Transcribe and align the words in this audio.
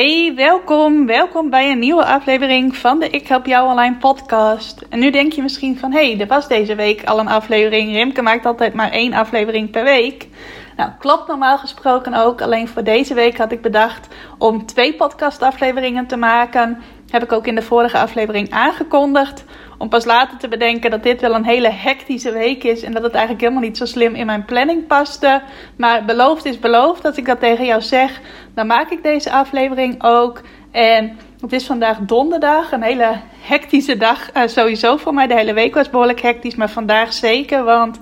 Hey, 0.00 0.32
welkom. 0.34 1.06
Welkom 1.06 1.50
bij 1.50 1.70
een 1.70 1.78
nieuwe 1.78 2.04
aflevering 2.04 2.76
van 2.76 2.98
de 2.98 3.08
Ik 3.08 3.26
Help 3.26 3.46
Jou 3.46 3.70
Online 3.70 3.96
podcast. 3.96 4.82
En 4.88 4.98
nu 4.98 5.10
denk 5.10 5.32
je 5.32 5.42
misschien 5.42 5.78
van, 5.78 5.92
hey, 5.92 6.20
er 6.20 6.26
was 6.26 6.48
deze 6.48 6.74
week 6.74 7.04
al 7.04 7.18
een 7.18 7.28
aflevering. 7.28 7.92
Rimke 7.92 8.22
maakt 8.22 8.46
altijd 8.46 8.74
maar 8.74 8.90
één 8.90 9.12
aflevering 9.12 9.70
per 9.70 9.84
week. 9.84 10.28
Nou, 10.76 10.90
klopt 10.98 11.28
normaal 11.28 11.58
gesproken 11.58 12.14
ook. 12.14 12.42
Alleen 12.42 12.68
voor 12.68 12.84
deze 12.84 13.14
week 13.14 13.38
had 13.38 13.52
ik 13.52 13.62
bedacht 13.62 14.08
om 14.38 14.66
twee 14.66 14.94
podcastafleveringen 14.94 16.06
te 16.06 16.16
maken. 16.16 16.78
Heb 17.10 17.22
ik 17.22 17.32
ook 17.32 17.46
in 17.46 17.54
de 17.54 17.62
vorige 17.62 17.98
aflevering 17.98 18.50
aangekondigd. 18.50 19.44
Om 19.78 19.88
pas 19.88 20.04
later 20.04 20.38
te 20.38 20.48
bedenken 20.48 20.90
dat 20.90 21.02
dit 21.02 21.20
wel 21.20 21.34
een 21.34 21.44
hele 21.44 21.70
hectische 21.70 22.32
week 22.32 22.64
is. 22.64 22.82
En 22.82 22.92
dat 22.92 23.02
het 23.02 23.12
eigenlijk 23.12 23.42
helemaal 23.42 23.62
niet 23.62 23.76
zo 23.76 23.84
slim 23.84 24.14
in 24.14 24.26
mijn 24.26 24.44
planning 24.44 24.86
paste. 24.86 25.42
Maar 25.76 26.04
beloofd 26.04 26.44
is 26.44 26.58
beloofd. 26.58 27.04
Als 27.04 27.16
ik 27.16 27.26
dat 27.26 27.40
tegen 27.40 27.64
jou 27.64 27.82
zeg, 27.82 28.20
dan 28.54 28.66
maak 28.66 28.90
ik 28.90 29.02
deze 29.02 29.30
aflevering 29.30 30.02
ook. 30.02 30.40
En 30.70 31.18
het 31.40 31.52
is 31.52 31.66
vandaag 31.66 31.98
donderdag. 31.98 32.72
Een 32.72 32.82
hele 32.82 33.20
hectische 33.40 33.96
dag 33.96 34.36
uh, 34.36 34.42
sowieso 34.46 34.96
voor 34.96 35.14
mij. 35.14 35.26
De 35.26 35.34
hele 35.34 35.52
week 35.52 35.74
was 35.74 35.90
behoorlijk 35.90 36.20
hectisch. 36.20 36.54
Maar 36.54 36.70
vandaag 36.70 37.12
zeker. 37.12 37.64
Want 37.64 38.00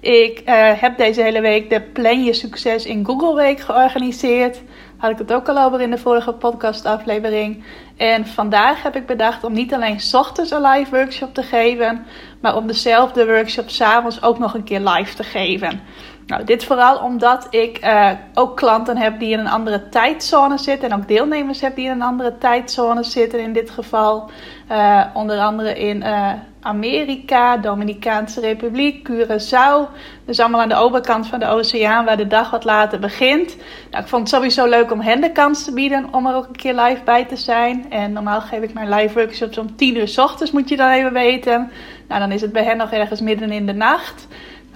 ik 0.00 0.42
uh, 0.46 0.70
heb 0.80 0.96
deze 0.96 1.22
hele 1.22 1.40
week 1.40 1.70
de 1.70 1.80
Plan 1.80 2.24
Je 2.24 2.32
Succes 2.32 2.86
in 2.86 3.04
Google 3.04 3.34
Week 3.34 3.60
georganiseerd 3.60 4.60
had 4.98 5.10
ik 5.10 5.18
het 5.18 5.32
ook 5.32 5.48
al 5.48 5.58
over 5.58 5.80
in 5.80 5.90
de 5.90 5.98
vorige 5.98 6.32
podcastaflevering. 6.32 7.64
En 7.96 8.26
vandaag 8.26 8.82
heb 8.82 8.96
ik 8.96 9.06
bedacht 9.06 9.44
om 9.44 9.52
niet 9.52 9.74
alleen 9.74 10.00
ochtends 10.12 10.50
een 10.50 10.62
live 10.62 10.96
workshop 10.96 11.34
te 11.34 11.42
geven, 11.42 12.06
maar 12.40 12.56
om 12.56 12.66
dezelfde 12.66 13.26
workshop 13.26 13.70
s'avonds 13.70 14.22
ook 14.22 14.38
nog 14.38 14.54
een 14.54 14.64
keer 14.64 14.80
live 14.80 15.14
te 15.14 15.22
geven. 15.22 15.80
Nou, 16.26 16.44
dit 16.44 16.64
vooral 16.64 16.98
omdat 16.98 17.46
ik 17.50 17.84
uh, 17.84 18.10
ook 18.34 18.56
klanten 18.56 18.96
heb 18.96 19.18
die 19.18 19.32
in 19.32 19.38
een 19.38 19.48
andere 19.48 19.88
tijdzone 19.88 20.58
zitten. 20.58 20.90
En 20.90 20.98
ook 20.98 21.08
deelnemers 21.08 21.60
heb 21.60 21.76
die 21.76 21.84
in 21.84 21.90
een 21.90 22.02
andere 22.02 22.38
tijdzone 22.38 23.02
zitten. 23.02 23.40
In 23.40 23.52
dit 23.52 23.70
geval 23.70 24.30
uh, 24.70 25.04
onder 25.14 25.38
andere 25.38 25.78
in 25.78 25.96
uh, 25.96 26.32
Amerika, 26.60 27.56
Dominicaanse 27.56 28.40
Republiek, 28.40 29.08
Curaçao. 29.08 29.88
Dus 30.24 30.40
allemaal 30.40 30.60
aan 30.60 30.68
de 30.68 30.74
overkant 30.74 31.26
van 31.26 31.38
de 31.38 31.46
oceaan 31.46 32.04
waar 32.04 32.16
de 32.16 32.26
dag 32.26 32.50
wat 32.50 32.64
later 32.64 32.98
begint. 32.98 33.56
Nou, 33.90 34.02
ik 34.02 34.08
vond 34.08 34.22
het 34.22 34.30
sowieso 34.30 34.66
leuk 34.66 34.92
om 34.92 35.00
hen 35.00 35.20
de 35.20 35.32
kans 35.32 35.64
te 35.64 35.72
bieden 35.72 36.08
om 36.12 36.26
er 36.26 36.34
ook 36.34 36.46
een 36.46 36.56
keer 36.56 36.74
live 36.74 37.02
bij 37.04 37.24
te 37.24 37.36
zijn. 37.36 37.90
En 37.90 38.12
normaal 38.12 38.40
geef 38.40 38.62
ik 38.62 38.72
mijn 38.72 38.88
live 38.88 39.14
workshops 39.14 39.58
om 39.58 39.76
10 39.76 39.96
uur 39.96 40.08
s 40.08 40.18
ochtends, 40.18 40.52
moet 40.52 40.68
je 40.68 40.76
dan 40.76 40.90
even 40.90 41.12
weten. 41.12 41.70
Nou, 42.08 42.20
dan 42.20 42.32
is 42.32 42.40
het 42.40 42.52
bij 42.52 42.64
hen 42.64 42.76
nog 42.76 42.90
ergens 42.90 43.20
midden 43.20 43.50
in 43.50 43.66
de 43.66 43.74
nacht. 43.74 44.26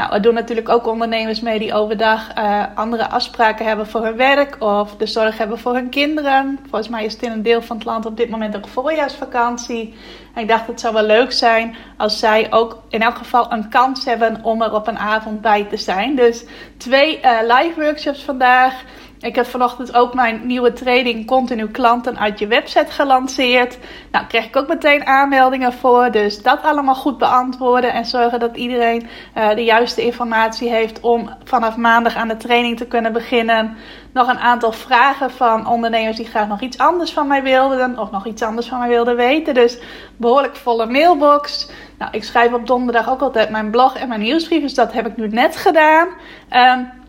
Nou, 0.08 0.22
doen 0.22 0.34
natuurlijk 0.34 0.68
ook 0.68 0.86
ondernemers 0.86 1.40
mee 1.40 1.58
die 1.58 1.74
overdag 1.74 2.38
uh, 2.38 2.64
andere 2.74 3.08
afspraken 3.08 3.66
hebben 3.66 3.86
voor 3.86 4.04
hun 4.04 4.16
werk 4.16 4.56
of 4.58 4.96
de 4.96 5.06
zorg 5.06 5.38
hebben 5.38 5.58
voor 5.58 5.74
hun 5.74 5.88
kinderen. 5.88 6.58
Volgens 6.62 6.88
mij 6.88 7.04
is 7.04 7.12
het 7.12 7.22
in 7.22 7.30
een 7.30 7.42
deel 7.42 7.62
van 7.62 7.76
het 7.76 7.84
land 7.84 8.06
op 8.06 8.16
dit 8.16 8.30
moment 8.30 8.56
ook 8.56 8.68
voorjaarsvakantie. 8.68 9.94
En 10.34 10.42
ik 10.42 10.48
dacht 10.48 10.66
het 10.66 10.80
zou 10.80 10.94
wel 10.94 11.02
leuk 11.02 11.32
zijn 11.32 11.76
als 11.96 12.18
zij 12.18 12.52
ook 12.52 12.82
in 12.88 13.02
elk 13.02 13.16
geval 13.16 13.52
een 13.52 13.68
kans 13.68 14.04
hebben 14.04 14.44
om 14.44 14.62
er 14.62 14.74
op 14.74 14.86
een 14.86 14.98
avond 14.98 15.40
bij 15.40 15.64
te 15.64 15.76
zijn. 15.76 16.16
Dus 16.16 16.44
twee 16.76 17.20
uh, 17.20 17.38
live 17.40 17.80
workshops 17.80 18.22
vandaag. 18.22 18.84
Ik 19.22 19.34
heb 19.34 19.46
vanochtend 19.46 19.94
ook 19.94 20.14
mijn 20.14 20.46
nieuwe 20.46 20.72
training 20.72 21.26
Continu 21.26 21.68
Klanten 21.68 22.18
uit 22.18 22.38
je 22.38 22.46
website 22.46 22.92
gelanceerd. 22.92 23.78
Nou, 24.10 24.26
kreeg 24.26 24.46
ik 24.46 24.56
ook 24.56 24.68
meteen 24.68 25.06
aanmeldingen 25.06 25.72
voor. 25.72 26.10
Dus 26.10 26.42
dat 26.42 26.62
allemaal 26.62 26.94
goed 26.94 27.18
beantwoorden 27.18 27.92
en 27.92 28.04
zorgen 28.04 28.40
dat 28.40 28.56
iedereen 28.56 29.08
uh, 29.36 29.54
de 29.54 29.64
juiste 29.64 30.04
informatie 30.04 30.70
heeft 30.70 31.00
om 31.00 31.30
vanaf 31.44 31.76
maandag 31.76 32.14
aan 32.14 32.28
de 32.28 32.36
training 32.36 32.76
te 32.76 32.86
kunnen 32.86 33.12
beginnen. 33.12 33.76
Nog 34.12 34.28
een 34.28 34.38
aantal 34.38 34.72
vragen 34.72 35.30
van 35.30 35.66
ondernemers 35.66 36.16
die 36.16 36.26
graag 36.26 36.48
nog 36.48 36.60
iets 36.60 36.78
anders 36.78 37.12
van 37.12 37.26
mij 37.26 37.42
wilden 37.42 37.98
of 37.98 38.10
nog 38.10 38.26
iets 38.26 38.42
anders 38.42 38.66
van 38.66 38.78
mij 38.78 38.88
wilden 38.88 39.16
weten. 39.16 39.54
Dus 39.54 39.78
behoorlijk 40.16 40.56
volle 40.56 40.86
mailbox. 40.86 41.70
Nou, 41.98 42.10
ik 42.12 42.24
schrijf 42.24 42.52
op 42.52 42.66
donderdag 42.66 43.10
ook 43.10 43.20
altijd 43.20 43.50
mijn 43.50 43.70
blog 43.70 43.96
en 43.96 44.08
mijn 44.08 44.20
nieuwsbrief, 44.20 44.62
dus 44.62 44.74
dat 44.74 44.92
heb 44.92 45.06
ik 45.06 45.16
nu 45.16 45.28
net 45.28 45.56
gedaan. 45.56 46.08
Um, 46.50 47.00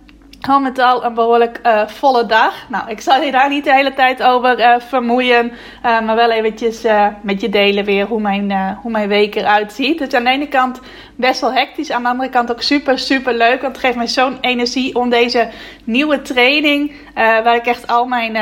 al 0.47 0.59
met 0.59 0.79
al 0.79 1.05
een 1.05 1.13
behoorlijk 1.13 1.59
uh, 1.63 1.87
volle 1.87 2.25
dag. 2.25 2.69
Nou, 2.69 2.89
ik 2.89 3.01
zal 3.01 3.21
je 3.21 3.31
daar 3.31 3.49
niet 3.49 3.63
de 3.63 3.73
hele 3.73 3.93
tijd 3.93 4.23
over 4.23 4.59
uh, 4.59 4.75
vermoeien. 4.77 5.51
Uh, 5.85 6.01
maar 6.01 6.15
wel 6.15 6.31
eventjes 6.31 6.81
met 7.21 7.41
je 7.41 7.49
delen 7.49 7.85
weer 7.85 8.05
hoe 8.05 8.21
mijn, 8.21 8.77
hoe 8.81 8.91
mijn 8.91 9.07
week 9.07 9.35
eruit 9.35 9.73
ziet. 9.73 9.97
Dus 9.97 10.13
aan 10.13 10.23
de 10.23 10.29
ene 10.29 10.47
kant 10.47 10.79
best 11.15 11.41
wel 11.41 11.53
hectisch. 11.53 11.91
Aan 11.91 12.03
de 12.03 12.09
andere 12.09 12.29
kant 12.29 12.51
ook 12.51 12.61
super, 12.61 12.99
super 12.99 13.33
leuk. 13.33 13.61
Want 13.61 13.75
het 13.75 13.85
geeft 13.85 13.95
mij 13.95 14.07
zo'n 14.07 14.37
energie 14.41 14.95
om 14.95 15.09
deze 15.09 15.49
nieuwe 15.83 16.21
training. 16.21 16.91
waar 17.13 17.55
ik 17.55 17.65
echt 17.65 17.87
al 17.87 18.05
mijn 18.05 18.37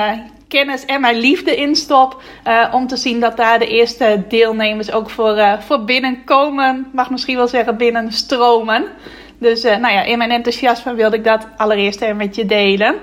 kennis 0.48 0.86
en 0.86 1.02
mijn 1.02 1.20
liefde 1.20 1.56
instop. 1.56 2.22
om 2.72 2.88
te 2.88 2.98
zien 2.98 3.20
dat 3.20 3.38
daar 3.38 3.60
de 3.60 3.68
eerste 3.68 4.24
deelnemers 4.28 4.92
ook 4.92 5.10
voor, 5.10 5.58
voor 5.60 5.84
binnenkomen. 5.84 6.88
Mag 6.94 7.10
misschien 7.10 7.36
wel 7.36 7.48
zeggen 7.48 7.78
binnenstromen. 7.78 8.86
Dus 9.42 9.66
uh, 9.66 9.78
nou 9.78 9.94
ja, 9.94 10.04
in 10.04 10.18
mijn 10.18 10.32
enthousiasme 10.32 10.94
wilde 10.94 11.16
ik 11.16 11.24
dat 11.24 11.48
allereerst 11.58 12.02
even 12.02 12.18
met 12.18 12.36
je 12.36 12.46
delen. 12.46 12.96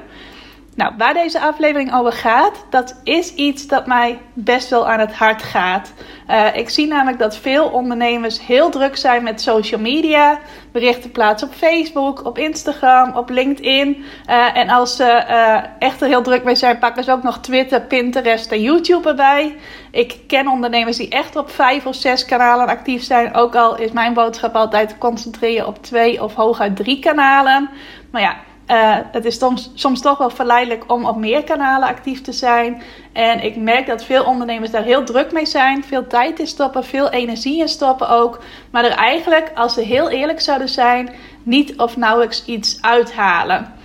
Nou, 0.79 0.93
waar 0.99 1.15
deze 1.15 1.41
aflevering 1.41 1.95
over 1.95 2.13
gaat, 2.13 2.65
dat 2.71 3.01
is 3.05 3.35
iets 3.35 3.67
dat 3.67 3.87
mij 3.87 4.19
best 4.33 4.71
wel 4.71 4.89
aan 4.89 5.01
het 5.01 5.15
hart 5.15 5.43
gaat. 5.43 5.93
Uh, 6.29 6.57
ik 6.57 6.69
zie 6.69 6.87
namelijk 6.87 7.19
dat 7.19 7.37
veel 7.37 7.69
ondernemers 7.69 8.47
heel 8.47 8.71
druk 8.71 8.97
zijn 8.97 9.23
met 9.23 9.41
social 9.41 9.81
media, 9.81 10.39
berichten 10.73 11.11
plaatsen 11.11 11.49
op 11.49 11.55
Facebook, 11.55 12.25
op 12.25 12.39
Instagram, 12.39 13.17
op 13.17 13.31
LinkedIn. 13.31 14.05
Uh, 14.29 14.57
en 14.57 14.69
als 14.69 14.97
ze 14.97 15.25
uh, 15.31 15.59
echt 15.79 16.01
er 16.01 16.09
heel 16.09 16.23
druk 16.23 16.45
mee 16.45 16.55
zijn, 16.55 16.79
pakken 16.79 17.05
ze 17.05 17.13
ook 17.13 17.23
nog 17.23 17.39
Twitter, 17.39 17.81
Pinterest 17.81 18.53
en 18.53 18.63
YouTube 18.63 19.09
erbij. 19.09 19.57
Ik 19.91 20.17
ken 20.27 20.49
ondernemers 20.49 20.97
die 20.97 21.09
echt 21.09 21.37
op 21.37 21.51
vijf 21.51 21.87
of 21.87 21.95
zes 21.95 22.25
kanalen 22.25 22.67
actief 22.67 23.03
zijn. 23.03 23.35
Ook 23.35 23.55
al 23.55 23.77
is 23.77 23.93
mijn 23.93 24.15
boodschap 24.15 24.55
altijd 24.55 24.99
concentreren 24.99 25.67
op 25.67 25.83
twee 25.83 26.23
of 26.23 26.35
hooguit 26.35 26.77
drie 26.77 26.99
kanalen. 26.99 27.71
Maar 28.11 28.23
ja, 28.23 28.37
uh, 28.71 28.97
het 29.13 29.25
is 29.25 29.39
soms, 29.39 29.71
soms 29.75 30.01
toch 30.01 30.19
wel 30.19 30.31
verleidelijk 30.31 30.93
om 30.93 31.05
op 31.05 31.17
meer 31.17 31.45
kanalen 31.45 31.89
actief 31.89 32.21
te 32.21 32.33
zijn. 32.33 32.83
En 33.13 33.45
ik 33.45 33.57
merk 33.57 33.87
dat 33.87 34.05
veel 34.05 34.25
ondernemers 34.25 34.71
daar 34.71 34.83
heel 34.83 35.05
druk 35.05 35.33
mee 35.33 35.47
zijn. 35.47 35.85
Veel 35.85 36.07
tijd 36.07 36.39
in 36.39 36.47
stoppen, 36.47 36.85
veel 36.85 37.11
energie 37.11 37.61
in 37.61 37.69
stoppen 37.69 38.09
ook. 38.09 38.41
Maar 38.71 38.85
er 38.85 38.91
eigenlijk, 38.91 39.51
als 39.55 39.75
ze 39.75 39.81
heel 39.81 40.09
eerlijk 40.09 40.41
zouden 40.41 40.69
zijn, 40.69 41.11
niet 41.43 41.77
of 41.77 41.97
nauwelijks 41.97 42.45
iets 42.45 42.83
uithalen. 42.83 43.77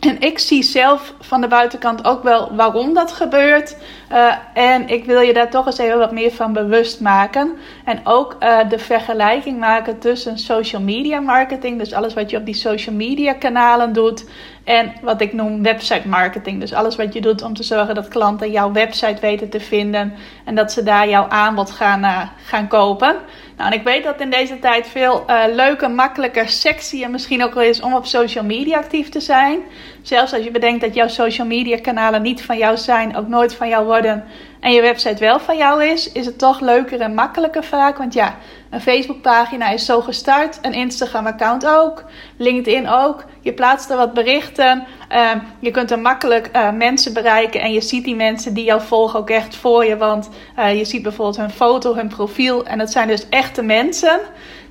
En 0.00 0.20
ik 0.20 0.38
zie 0.38 0.62
zelf 0.62 1.14
van 1.20 1.40
de 1.40 1.48
buitenkant 1.48 2.04
ook 2.04 2.22
wel 2.22 2.54
waarom 2.54 2.94
dat 2.94 3.12
gebeurt. 3.12 3.76
Uh, 4.12 4.34
en 4.54 4.88
ik 4.88 5.04
wil 5.04 5.20
je 5.20 5.32
daar 5.32 5.50
toch 5.50 5.66
eens 5.66 5.78
even 5.78 5.98
wat 5.98 6.12
meer 6.12 6.30
van 6.30 6.52
bewust 6.52 7.00
maken. 7.00 7.52
En 7.84 8.00
ook 8.04 8.36
uh, 8.40 8.58
de 8.68 8.78
vergelijking 8.78 9.58
maken 9.58 9.98
tussen 9.98 10.38
social 10.38 10.82
media 10.82 11.20
marketing, 11.20 11.78
dus 11.78 11.92
alles 11.92 12.14
wat 12.14 12.30
je 12.30 12.36
op 12.36 12.44
die 12.44 12.54
social 12.54 12.94
media 12.94 13.32
kanalen 13.32 13.92
doet, 13.92 14.24
en 14.64 14.92
wat 15.02 15.20
ik 15.20 15.32
noem 15.32 15.62
website 15.62 16.08
marketing. 16.08 16.60
Dus 16.60 16.72
alles 16.72 16.96
wat 16.96 17.12
je 17.12 17.20
doet 17.20 17.42
om 17.42 17.54
te 17.54 17.62
zorgen 17.62 17.94
dat 17.94 18.08
klanten 18.08 18.50
jouw 18.50 18.72
website 18.72 19.20
weten 19.20 19.48
te 19.48 19.60
vinden 19.60 20.14
en 20.44 20.54
dat 20.54 20.72
ze 20.72 20.82
daar 20.82 21.08
jouw 21.08 21.28
aanbod 21.28 21.70
gaan, 21.70 22.04
uh, 22.04 22.20
gaan 22.44 22.68
kopen. 22.68 23.16
Nou, 23.56 23.72
en 23.72 23.78
ik 23.78 23.84
weet 23.84 24.04
dat 24.04 24.20
in 24.20 24.30
deze 24.30 24.58
tijd 24.58 24.86
veel 24.86 25.24
leuker, 25.52 25.90
makkelijker, 25.90 26.48
sexy 26.48 27.02
en 27.02 27.10
misschien 27.10 27.44
ook 27.44 27.54
wel 27.54 27.62
is 27.62 27.80
om 27.80 27.94
op 27.94 28.06
social 28.06 28.44
media 28.44 28.78
actief 28.78 29.08
te 29.08 29.20
zijn. 29.20 29.60
Zelfs 30.04 30.32
als 30.32 30.44
je 30.44 30.50
bedenkt 30.50 30.80
dat 30.80 30.94
jouw 30.94 31.08
social 31.08 31.46
media 31.46 31.78
kanalen 31.80 32.22
niet 32.22 32.42
van 32.42 32.58
jou 32.58 32.76
zijn, 32.76 33.16
ook 33.16 33.28
nooit 33.28 33.54
van 33.54 33.68
jou 33.68 33.84
worden 33.84 34.24
en 34.60 34.72
je 34.72 34.80
website 34.80 35.20
wel 35.20 35.40
van 35.40 35.56
jou 35.56 35.84
is, 35.84 36.12
is 36.12 36.26
het 36.26 36.38
toch 36.38 36.60
leuker 36.60 37.00
en 37.00 37.14
makkelijker 37.14 37.64
vaak. 37.64 37.98
Want 37.98 38.14
ja, 38.14 38.36
een 38.70 38.80
Facebookpagina 38.80 39.70
is 39.70 39.84
zo 39.84 40.00
gestart, 40.00 40.58
een 40.62 40.72
Instagram-account 40.72 41.66
ook, 41.66 42.04
LinkedIn 42.36 42.88
ook. 42.88 43.24
Je 43.40 43.52
plaatst 43.52 43.90
er 43.90 43.96
wat 43.96 44.14
berichten, 44.14 44.86
uh, 45.12 45.30
je 45.58 45.70
kunt 45.70 45.90
er 45.90 45.98
makkelijk 45.98 46.50
uh, 46.52 46.72
mensen 46.72 47.12
bereiken 47.12 47.60
en 47.60 47.72
je 47.72 47.80
ziet 47.80 48.04
die 48.04 48.16
mensen 48.16 48.54
die 48.54 48.64
jou 48.64 48.80
volgen 48.82 49.18
ook 49.18 49.30
echt 49.30 49.56
voor 49.56 49.84
je. 49.84 49.96
Want 49.96 50.30
uh, 50.58 50.78
je 50.78 50.84
ziet 50.84 51.02
bijvoorbeeld 51.02 51.36
hun 51.36 51.50
foto, 51.50 51.94
hun 51.94 52.08
profiel 52.08 52.64
en 52.66 52.78
dat 52.78 52.90
zijn 52.90 53.08
dus 53.08 53.28
echte 53.28 53.62
mensen. 53.62 54.20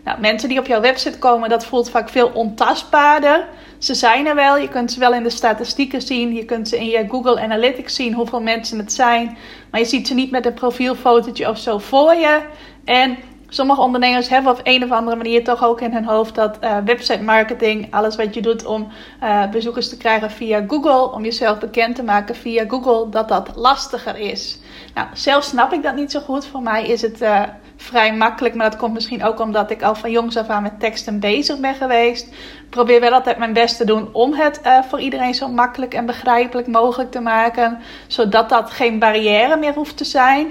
Nou, 0.03 0.19
mensen 0.19 0.49
die 0.49 0.59
op 0.59 0.67
jouw 0.67 0.81
website 0.81 1.19
komen, 1.19 1.49
dat 1.49 1.65
voelt 1.65 1.89
vaak 1.89 2.09
veel 2.09 2.31
ontastbaarder. 2.33 3.47
Ze 3.83 3.93
zijn 3.93 4.25
er 4.27 4.35
wel, 4.35 4.57
je 4.57 4.67
kunt 4.67 4.91
ze 4.91 4.99
wel 4.99 5.13
in 5.13 5.23
de 5.23 5.29
statistieken 5.29 6.01
zien, 6.01 6.33
je 6.33 6.45
kunt 6.45 6.67
ze 6.67 6.77
in 6.77 6.85
je 6.85 7.05
Google 7.09 7.41
Analytics 7.41 7.95
zien 7.95 8.13
hoeveel 8.13 8.41
mensen 8.41 8.77
het 8.77 8.93
zijn, 8.93 9.37
maar 9.71 9.79
je 9.79 9.85
ziet 9.85 10.07
ze 10.07 10.13
niet 10.13 10.31
met 10.31 10.45
een 10.45 10.53
profielfotootje 10.53 11.49
of 11.49 11.57
zo 11.57 11.77
voor 11.77 12.13
je. 12.13 12.41
En 12.85 13.17
sommige 13.47 13.81
ondernemers 13.81 14.29
hebben 14.29 14.51
op 14.51 14.59
een 14.63 14.83
of 14.83 14.91
andere 14.91 15.15
manier 15.15 15.43
toch 15.43 15.63
ook 15.63 15.81
in 15.81 15.91
hun 15.91 16.05
hoofd 16.05 16.35
dat 16.35 16.57
uh, 16.61 16.77
website 16.85 17.23
marketing, 17.23 17.87
alles 17.93 18.15
wat 18.15 18.33
je 18.33 18.41
doet 18.41 18.65
om 18.65 18.87
uh, 19.23 19.49
bezoekers 19.49 19.89
te 19.89 19.97
krijgen 19.97 20.31
via 20.31 20.63
Google, 20.67 21.11
om 21.11 21.23
jezelf 21.23 21.59
bekend 21.59 21.95
te 21.95 22.03
maken 22.03 22.35
via 22.35 22.65
Google, 22.67 23.09
dat 23.09 23.27
dat 23.27 23.51
lastiger 23.55 24.17
is. 24.17 24.59
Nou, 24.93 25.07
zelf 25.13 25.43
snap 25.43 25.73
ik 25.73 25.83
dat 25.83 25.95
niet 25.95 26.11
zo 26.11 26.19
goed. 26.19 26.45
Voor 26.45 26.61
mij 26.61 26.87
is 26.87 27.01
het 27.01 27.21
uh, 27.21 27.43
vrij 27.77 28.13
makkelijk, 28.13 28.55
maar 28.55 28.69
dat 28.69 28.79
komt 28.79 28.93
misschien 28.93 29.23
ook 29.23 29.39
omdat 29.39 29.71
ik 29.71 29.81
al 29.81 29.95
van 29.95 30.11
jongs 30.11 30.37
af 30.37 30.47
aan 30.47 30.63
met 30.63 30.79
teksten 30.79 31.19
bezig 31.19 31.59
ben 31.59 31.75
geweest. 31.75 32.27
Ik 32.27 32.69
probeer 32.69 32.99
wel 32.99 33.11
altijd 33.11 33.37
mijn 33.37 33.53
best 33.53 33.77
te 33.77 33.85
doen 33.85 34.09
om 34.11 34.33
het 34.33 34.61
voor 34.89 34.99
iedereen 34.99 35.33
zo 35.33 35.47
makkelijk 35.47 35.93
en 35.93 36.05
begrijpelijk 36.05 36.67
mogelijk 36.67 37.11
te 37.11 37.19
maken, 37.19 37.79
zodat 38.07 38.49
dat 38.49 38.71
geen 38.71 38.99
barrière 38.99 39.57
meer 39.57 39.73
hoeft 39.73 39.97
te 39.97 40.05
zijn. 40.05 40.47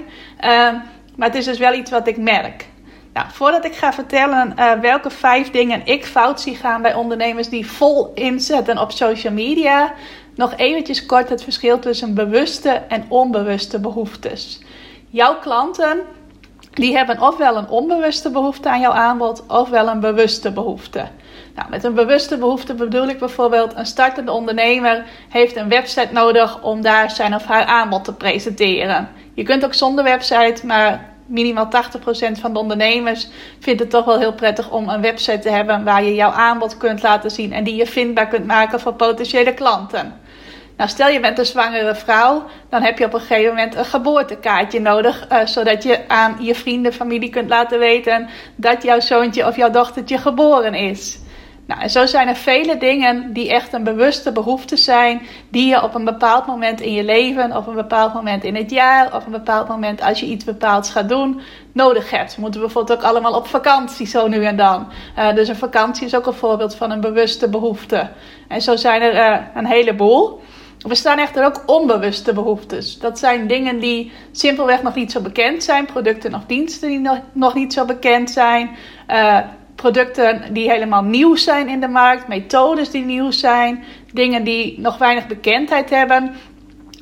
maar 1.15 1.27
het 1.27 1.35
is 1.35 1.45
dus 1.45 1.57
wel 1.57 1.73
iets 1.73 1.91
wat 1.91 2.07
ik 2.07 2.17
merk. 2.17 2.65
Nou, 3.13 3.27
voordat 3.31 3.65
ik 3.65 3.75
ga 3.75 3.93
vertellen 3.93 4.53
uh, 4.57 4.71
welke 4.71 5.09
vijf 5.09 5.51
dingen 5.51 5.85
ik 5.85 6.05
fout 6.05 6.41
zie 6.41 6.55
gaan 6.55 6.81
bij 6.81 6.93
ondernemers 6.93 7.49
die 7.49 7.67
vol 7.67 8.11
inzetten 8.13 8.77
op 8.77 8.91
social 8.91 9.33
media, 9.33 9.93
nog 10.35 10.53
eventjes 10.55 11.05
kort 11.05 11.29
het 11.29 11.43
verschil 11.43 11.79
tussen 11.79 12.13
bewuste 12.13 12.69
en 12.69 13.05
onbewuste 13.09 13.79
behoeftes. 13.79 14.61
Jouw 15.09 15.39
klanten 15.39 15.99
die 16.73 16.95
hebben 16.95 17.21
ofwel 17.21 17.57
een 17.57 17.69
onbewuste 17.69 18.31
behoefte 18.31 18.69
aan 18.69 18.79
jouw 18.79 18.91
aanbod, 18.91 19.43
ofwel 19.47 19.87
een 19.87 19.99
bewuste 19.99 20.51
behoefte. 20.51 21.07
Nou, 21.55 21.69
met 21.69 21.83
een 21.83 21.93
bewuste 21.93 22.37
behoefte 22.37 22.73
bedoel 22.73 23.07
ik 23.07 23.19
bijvoorbeeld 23.19 23.75
een 23.75 23.85
startende 23.85 24.31
ondernemer 24.31 25.05
heeft 25.29 25.55
een 25.55 25.69
website 25.69 26.13
nodig 26.13 26.61
om 26.61 26.81
daar 26.81 27.11
zijn 27.11 27.35
of 27.35 27.45
haar 27.45 27.65
aanbod 27.65 28.03
te 28.03 28.13
presenteren. 28.13 29.09
Je 29.33 29.43
kunt 29.43 29.65
ook 29.65 29.73
zonder 29.73 30.03
website, 30.03 30.65
maar 30.65 31.11
minimaal 31.25 31.67
80% 31.67 31.69
van 32.39 32.53
de 32.53 32.59
ondernemers 32.59 33.27
vindt 33.59 33.79
het 33.79 33.89
toch 33.89 34.05
wel 34.05 34.19
heel 34.19 34.33
prettig 34.33 34.71
om 34.71 34.89
een 34.89 35.01
website 35.01 35.39
te 35.39 35.49
hebben 35.49 35.83
waar 35.83 36.03
je 36.03 36.15
jouw 36.15 36.31
aanbod 36.31 36.77
kunt 36.77 37.01
laten 37.01 37.31
zien 37.31 37.53
en 37.53 37.63
die 37.63 37.75
je 37.75 37.87
vindbaar 37.87 38.27
kunt 38.27 38.45
maken 38.45 38.79
voor 38.79 38.93
potentiële 38.93 39.53
klanten. 39.53 40.21
Nou, 40.77 40.89
stel 40.89 41.07
je 41.07 41.19
bent 41.19 41.39
een 41.39 41.45
zwangere 41.45 41.95
vrouw, 41.95 42.45
dan 42.69 42.81
heb 42.81 42.97
je 42.97 43.05
op 43.05 43.13
een 43.13 43.19
gegeven 43.19 43.49
moment 43.49 43.75
een 43.75 43.85
geboortekaartje 43.85 44.79
nodig, 44.79 45.27
uh, 45.31 45.45
zodat 45.45 45.83
je 45.83 46.07
aan 46.07 46.37
je 46.39 46.55
vrienden, 46.55 46.93
familie 46.93 47.29
kunt 47.29 47.49
laten 47.49 47.79
weten 47.79 48.29
dat 48.55 48.83
jouw 48.83 48.99
zoontje 48.99 49.47
of 49.47 49.55
jouw 49.55 49.69
dochtertje 49.69 50.17
geboren 50.17 50.73
is. 50.73 51.19
Nou, 51.67 51.81
en 51.81 51.89
zo 51.89 52.05
zijn 52.05 52.27
er 52.27 52.35
vele 52.35 52.77
dingen 52.77 53.33
die 53.33 53.51
echt 53.51 53.73
een 53.73 53.83
bewuste 53.83 54.31
behoefte 54.31 54.77
zijn, 54.77 55.21
die 55.49 55.67
je 55.67 55.83
op 55.83 55.95
een 55.95 56.05
bepaald 56.05 56.45
moment 56.45 56.81
in 56.81 56.93
je 56.93 57.03
leven, 57.03 57.57
op 57.57 57.67
een 57.67 57.75
bepaald 57.75 58.13
moment 58.13 58.43
in 58.43 58.55
het 58.55 58.71
jaar, 58.71 59.15
op 59.15 59.25
een 59.25 59.31
bepaald 59.31 59.67
moment 59.67 60.01
als 60.01 60.19
je 60.19 60.25
iets 60.25 60.43
bepaalds 60.43 60.89
gaat 60.89 61.09
doen, 61.09 61.41
nodig 61.71 62.09
hebt. 62.09 62.35
We 62.35 62.41
moeten 62.41 62.61
bijvoorbeeld 62.61 62.99
ook 62.99 63.05
allemaal 63.05 63.35
op 63.35 63.47
vakantie, 63.47 64.07
zo 64.07 64.27
nu 64.27 64.45
en 64.45 64.57
dan. 64.57 64.87
Uh, 65.17 65.33
dus 65.33 65.47
een 65.47 65.55
vakantie 65.55 66.05
is 66.05 66.15
ook 66.15 66.25
een 66.25 66.33
voorbeeld 66.33 66.75
van 66.75 66.91
een 66.91 67.01
bewuste 67.01 67.49
behoefte. 67.49 68.09
En 68.47 68.61
zo 68.61 68.75
zijn 68.75 69.01
er 69.01 69.13
uh, 69.13 69.37
een 69.53 69.65
heleboel. 69.65 70.41
Er 70.83 70.89
bestaan 70.89 71.17
echter 71.17 71.45
ook 71.45 71.63
onbewuste 71.65 72.33
behoeftes. 72.33 72.99
Dat 72.99 73.19
zijn 73.19 73.47
dingen 73.47 73.79
die 73.79 74.11
simpelweg 74.31 74.81
nog 74.81 74.95
niet 74.95 75.11
zo 75.11 75.21
bekend 75.21 75.63
zijn, 75.63 75.85
producten 75.85 76.35
of 76.35 76.45
diensten 76.45 76.89
die 76.89 77.09
nog, 77.33 77.53
niet 77.53 77.73
zo 77.73 77.85
bekend 77.85 78.31
zijn. 78.31 78.69
Uh, 79.09 79.39
producten 79.75 80.53
die 80.53 80.69
helemaal 80.69 81.03
nieuw 81.03 81.35
zijn 81.35 81.67
in 81.67 81.79
de 81.79 81.87
markt, 81.87 82.27
methodes 82.27 82.89
die 82.89 83.03
nieuw 83.03 83.31
zijn, 83.31 83.83
dingen 84.13 84.43
die 84.43 84.79
nog 84.79 84.97
weinig 84.97 85.27
bekendheid 85.27 85.89
hebben. 85.89 86.35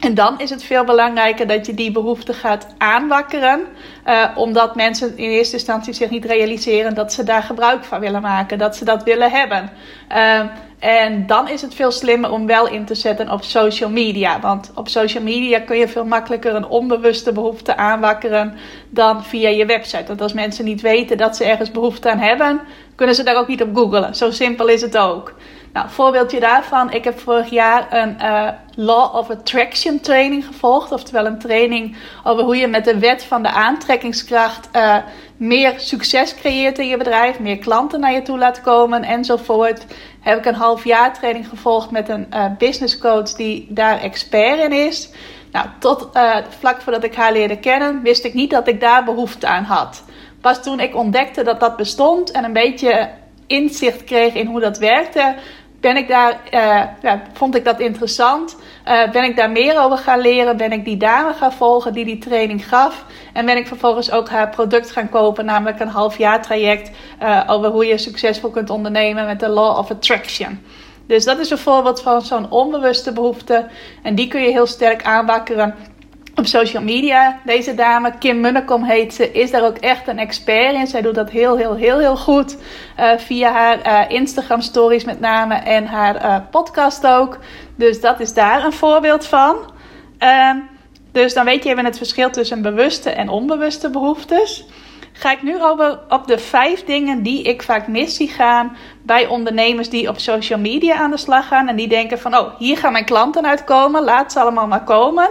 En 0.01 0.13
dan 0.13 0.39
is 0.39 0.49
het 0.49 0.63
veel 0.63 0.83
belangrijker 0.83 1.47
dat 1.47 1.65
je 1.65 1.73
die 1.73 1.91
behoefte 1.91 2.33
gaat 2.33 2.67
aanwakkeren, 2.77 3.61
uh, 4.05 4.25
omdat 4.35 4.75
mensen 4.75 5.17
in 5.17 5.29
eerste 5.29 5.55
instantie 5.55 5.93
zich 5.93 6.09
niet 6.09 6.25
realiseren 6.25 6.95
dat 6.95 7.13
ze 7.13 7.23
daar 7.23 7.43
gebruik 7.43 7.83
van 7.83 7.99
willen 7.99 8.21
maken, 8.21 8.57
dat 8.57 8.75
ze 8.75 8.85
dat 8.85 9.03
willen 9.03 9.31
hebben. 9.31 9.69
Uh, 10.11 10.39
en 10.79 11.27
dan 11.27 11.49
is 11.49 11.61
het 11.61 11.73
veel 11.73 11.91
slimmer 11.91 12.31
om 12.31 12.45
wel 12.45 12.67
in 12.67 12.85
te 12.85 12.95
zetten 12.95 13.31
op 13.31 13.43
social 13.43 13.89
media. 13.89 14.39
Want 14.39 14.71
op 14.75 14.87
social 14.87 15.23
media 15.23 15.59
kun 15.59 15.77
je 15.77 15.87
veel 15.87 16.05
makkelijker 16.05 16.55
een 16.55 16.67
onbewuste 16.67 17.31
behoefte 17.31 17.77
aanwakkeren 17.77 18.57
dan 18.89 19.23
via 19.23 19.49
je 19.49 19.65
website. 19.65 20.07
Want 20.07 20.21
als 20.21 20.33
mensen 20.33 20.65
niet 20.65 20.81
weten 20.81 21.17
dat 21.17 21.35
ze 21.35 21.45
ergens 21.45 21.71
behoefte 21.71 22.11
aan 22.11 22.19
hebben, 22.19 22.61
kunnen 22.95 23.15
ze 23.15 23.23
daar 23.23 23.37
ook 23.37 23.47
niet 23.47 23.61
op 23.61 23.75
googlen. 23.75 24.15
Zo 24.15 24.31
simpel 24.31 24.67
is 24.67 24.81
het 24.81 24.97
ook. 24.97 25.33
Nou, 25.73 25.89
voorbeeldje 25.89 26.39
daarvan. 26.39 26.91
Ik 26.91 27.03
heb 27.03 27.19
vorig 27.19 27.49
jaar 27.49 27.87
een 27.89 28.15
uh, 28.21 28.49
Law 28.75 29.15
of 29.15 29.29
Attraction 29.29 29.99
training 29.99 30.45
gevolgd. 30.45 30.91
Oftewel 30.91 31.25
een 31.25 31.39
training 31.39 31.97
over 32.23 32.43
hoe 32.43 32.55
je 32.55 32.67
met 32.67 32.85
de 32.85 32.99
wet 32.99 33.23
van 33.23 33.43
de 33.43 33.49
aantrekkingskracht 33.49 34.69
uh, 34.75 34.95
meer 35.37 35.73
succes 35.77 36.35
creëert 36.35 36.79
in 36.79 36.87
je 36.87 36.97
bedrijf. 36.97 37.39
Meer 37.39 37.57
klanten 37.57 37.99
naar 37.99 38.13
je 38.13 38.21
toe 38.21 38.37
laat 38.37 38.61
komen 38.61 39.03
enzovoort. 39.03 39.85
Heb 40.19 40.37
ik 40.37 40.45
een 40.45 40.55
half 40.55 40.83
jaar 40.83 41.13
training 41.13 41.47
gevolgd 41.47 41.91
met 41.91 42.09
een 42.09 42.27
uh, 42.33 42.45
business 42.57 42.97
coach 42.97 43.33
die 43.33 43.67
daar 43.69 43.99
expert 43.99 44.59
in 44.59 44.71
is. 44.71 45.09
Nou, 45.51 45.67
tot 45.79 46.09
vlak 46.59 46.81
voordat 46.81 47.03
ik 47.03 47.15
haar 47.15 47.31
leerde 47.31 47.59
kennen, 47.59 48.01
wist 48.01 48.25
ik 48.25 48.33
niet 48.33 48.49
dat 48.49 48.67
ik 48.67 48.79
daar 48.79 49.03
behoefte 49.03 49.47
aan 49.47 49.63
had. 49.63 50.03
Pas 50.41 50.63
toen 50.63 50.79
ik 50.79 50.95
ontdekte 50.95 51.43
dat 51.43 51.59
dat 51.59 51.75
bestond 51.75 52.31
en 52.31 52.43
een 52.43 52.53
beetje 52.53 53.09
inzicht 53.51 54.03
kreeg 54.03 54.33
in 54.33 54.45
hoe 54.45 54.59
dat 54.59 54.77
werkte, 54.77 55.35
ben 55.81 55.97
ik 55.97 56.07
daar, 56.07 56.39
uh, 56.51 56.81
ja, 57.01 57.21
vond 57.33 57.55
ik 57.55 57.65
dat 57.65 57.79
interessant. 57.79 58.55
Uh, 58.87 59.11
ben 59.11 59.23
ik 59.23 59.35
daar 59.35 59.51
meer 59.51 59.79
over 59.79 59.97
gaan 59.97 60.19
leren. 60.19 60.57
Ben 60.57 60.71
ik 60.71 60.85
die 60.85 60.97
dame 60.97 61.33
gaan 61.33 61.53
volgen 61.53 61.93
die 61.93 62.05
die 62.05 62.17
training 62.17 62.67
gaf. 62.67 63.05
En 63.33 63.45
ben 63.45 63.57
ik 63.57 63.67
vervolgens 63.67 64.11
ook 64.11 64.29
haar 64.29 64.49
product 64.49 64.91
gaan 64.91 65.09
kopen. 65.09 65.45
Namelijk 65.45 65.79
een 65.79 65.87
half 65.87 66.17
jaar 66.17 66.41
traject 66.41 66.91
uh, 67.21 67.43
over 67.47 67.69
hoe 67.69 67.85
je 67.85 67.97
succesvol 67.97 68.49
kunt 68.49 68.69
ondernemen 68.69 69.25
met 69.25 69.39
de 69.39 69.49
Law 69.49 69.77
of 69.77 69.91
Attraction. 69.91 70.59
Dus 71.07 71.25
dat 71.25 71.39
is 71.39 71.49
een 71.49 71.57
voorbeeld 71.57 72.01
van 72.01 72.21
zo'n 72.21 72.51
onbewuste 72.51 73.11
behoefte. 73.11 73.67
En 74.03 74.15
die 74.15 74.27
kun 74.27 74.41
je 74.41 74.51
heel 74.51 74.67
sterk 74.67 75.03
aanwakkeren 75.03 75.75
op 76.35 76.45
social 76.45 76.83
media. 76.83 77.39
Deze 77.45 77.75
dame, 77.75 78.17
Kim 78.17 78.39
Munnekom 78.39 78.83
heet 78.83 79.13
ze, 79.13 79.31
is 79.31 79.51
daar 79.51 79.65
ook 79.65 79.77
echt 79.77 80.07
een 80.07 80.19
expert 80.19 80.73
in. 80.73 80.87
Zij 80.87 81.01
doet 81.01 81.15
dat 81.15 81.29
heel, 81.29 81.57
heel, 81.57 81.75
heel, 81.75 81.99
heel 81.99 82.17
goed. 82.17 82.57
Uh, 82.99 83.11
via 83.17 83.51
haar 83.51 83.87
uh, 83.87 84.15
Instagram 84.15 84.61
stories 84.61 85.03
met 85.03 85.19
name 85.19 85.55
en 85.55 85.85
haar 85.85 86.15
uh, 86.15 86.37
podcast 86.51 87.07
ook. 87.07 87.37
Dus 87.75 88.01
dat 88.01 88.19
is 88.19 88.33
daar 88.33 88.65
een 88.65 88.73
voorbeeld 88.73 89.25
van. 89.25 89.57
Ehm, 90.17 90.57
dus 91.11 91.33
dan 91.33 91.45
weet 91.45 91.63
je 91.63 91.69
even 91.69 91.85
het 91.85 91.97
verschil 91.97 92.29
tussen 92.29 92.61
bewuste 92.61 93.09
en 93.09 93.29
onbewuste 93.29 93.89
behoeftes. 93.89 94.65
Ga 95.13 95.31
ik 95.31 95.41
nu 95.41 95.63
over 95.63 95.99
op 96.09 96.27
de 96.27 96.37
vijf 96.37 96.83
dingen 96.83 97.23
die 97.23 97.41
ik 97.43 97.61
vaak 97.61 97.87
mis 97.87 98.15
zie 98.15 98.27
gaan 98.27 98.75
bij 99.03 99.27
ondernemers 99.27 99.89
die 99.89 100.09
op 100.09 100.19
social 100.19 100.59
media 100.59 100.95
aan 100.95 101.11
de 101.11 101.17
slag 101.17 101.47
gaan. 101.47 101.67
En 101.67 101.75
die 101.75 101.87
denken 101.87 102.19
van, 102.19 102.37
oh, 102.37 102.59
hier 102.59 102.77
gaan 102.77 102.91
mijn 102.91 103.05
klanten 103.05 103.45
uitkomen. 103.45 104.03
Laat 104.03 104.31
ze 104.31 104.39
allemaal 104.39 104.67
maar 104.67 104.83
komen. 104.83 105.29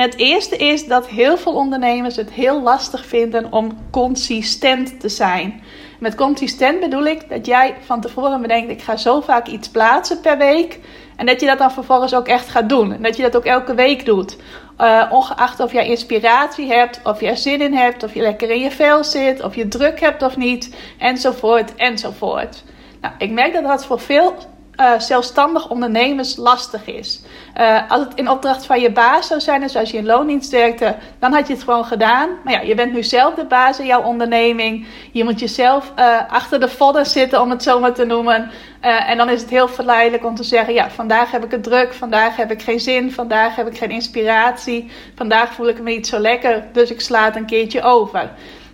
Het 0.00 0.16
eerste 0.16 0.56
is 0.56 0.86
dat 0.86 1.06
heel 1.06 1.36
veel 1.36 1.54
ondernemers 1.54 2.16
het 2.16 2.30
heel 2.30 2.62
lastig 2.62 3.06
vinden 3.06 3.52
om 3.52 3.78
consistent 3.90 5.00
te 5.00 5.08
zijn. 5.08 5.62
Met 5.98 6.14
consistent 6.14 6.80
bedoel 6.80 7.06
ik 7.06 7.28
dat 7.28 7.46
jij 7.46 7.74
van 7.80 8.00
tevoren 8.00 8.40
bedenkt: 8.40 8.70
ik 8.70 8.82
ga 8.82 8.96
zo 8.96 9.20
vaak 9.20 9.46
iets 9.46 9.68
plaatsen 9.68 10.20
per 10.20 10.38
week. 10.38 10.78
En 11.16 11.26
dat 11.26 11.40
je 11.40 11.46
dat 11.46 11.58
dan 11.58 11.70
vervolgens 11.70 12.14
ook 12.14 12.28
echt 12.28 12.48
gaat 12.48 12.68
doen. 12.68 12.92
En 12.92 13.02
dat 13.02 13.16
je 13.16 13.22
dat 13.22 13.36
ook 13.36 13.44
elke 13.44 13.74
week 13.74 14.04
doet. 14.04 14.36
Uh, 14.80 15.02
ongeacht 15.10 15.60
of 15.60 15.72
jij 15.72 15.88
inspiratie 15.88 16.72
hebt, 16.72 17.00
of 17.04 17.20
je 17.20 17.26
er 17.26 17.36
zin 17.36 17.60
in 17.60 17.74
hebt, 17.74 18.02
of 18.02 18.14
je 18.14 18.20
lekker 18.20 18.50
in 18.50 18.60
je 18.60 18.70
vel 18.70 19.04
zit, 19.04 19.42
of 19.42 19.54
je 19.54 19.68
druk 19.68 20.00
hebt 20.00 20.22
of 20.22 20.36
niet, 20.36 20.76
enzovoort, 20.98 21.74
enzovoort. 21.74 22.64
Nou, 23.00 23.14
ik 23.18 23.30
merk 23.30 23.52
dat 23.52 23.64
dat 23.64 23.86
voor 23.86 24.00
veel 24.00 24.34
uh, 24.80 24.98
zelfstandig 24.98 25.68
ondernemers 25.68 26.36
lastig 26.36 26.86
is. 26.86 27.20
Uh, 27.56 27.90
als 27.90 28.00
het 28.00 28.14
in 28.14 28.30
opdracht 28.30 28.66
van 28.66 28.80
je 28.80 28.90
baas 28.90 29.26
zou 29.26 29.40
zijn, 29.40 29.60
dus 29.60 29.76
als 29.76 29.90
je 29.90 29.96
in 29.96 30.06
loondienst 30.06 30.50
werkte, 30.50 30.96
dan 31.18 31.32
had 31.32 31.46
je 31.46 31.52
het 31.52 31.62
gewoon 31.62 31.84
gedaan. 31.84 32.28
Maar 32.44 32.52
ja, 32.52 32.60
je 32.60 32.74
bent 32.74 32.92
nu 32.92 33.02
zelf 33.02 33.34
de 33.34 33.44
baas 33.44 33.78
in 33.78 33.86
jouw 33.86 34.02
onderneming. 34.02 34.86
Je 35.12 35.24
moet 35.24 35.40
jezelf 35.40 35.92
uh, 35.98 36.18
achter 36.28 36.60
de 36.60 36.68
vodden 36.68 37.06
zitten, 37.06 37.40
om 37.40 37.50
het 37.50 37.62
zo 37.62 37.80
maar 37.80 37.94
te 37.94 38.04
noemen. 38.04 38.50
en 38.80 39.16
dan 39.16 39.28
is 39.28 39.40
het 39.40 39.50
heel 39.50 39.68
verleidelijk 39.68 40.24
om 40.24 40.34
te 40.34 40.44
zeggen: 40.44 40.74
Ja, 40.74 40.90
vandaag 40.90 41.30
heb 41.30 41.44
ik 41.44 41.50
het 41.50 41.62
druk, 41.62 41.94
vandaag 41.94 42.36
heb 42.36 42.50
ik 42.50 42.62
geen 42.62 42.80
zin, 42.80 43.12
vandaag 43.12 43.56
heb 43.56 43.66
ik 43.66 43.78
geen 43.78 43.90
inspiratie, 43.90 44.90
vandaag 45.14 45.52
voel 45.52 45.68
ik 45.68 45.80
me 45.80 45.90
niet 45.90 46.06
zo 46.06 46.18
lekker, 46.18 46.64
dus 46.72 46.90
ik 46.90 47.00
sla 47.00 47.24
het 47.24 47.36
een 47.36 47.46
keertje 47.46 47.82
over. 47.82 48.30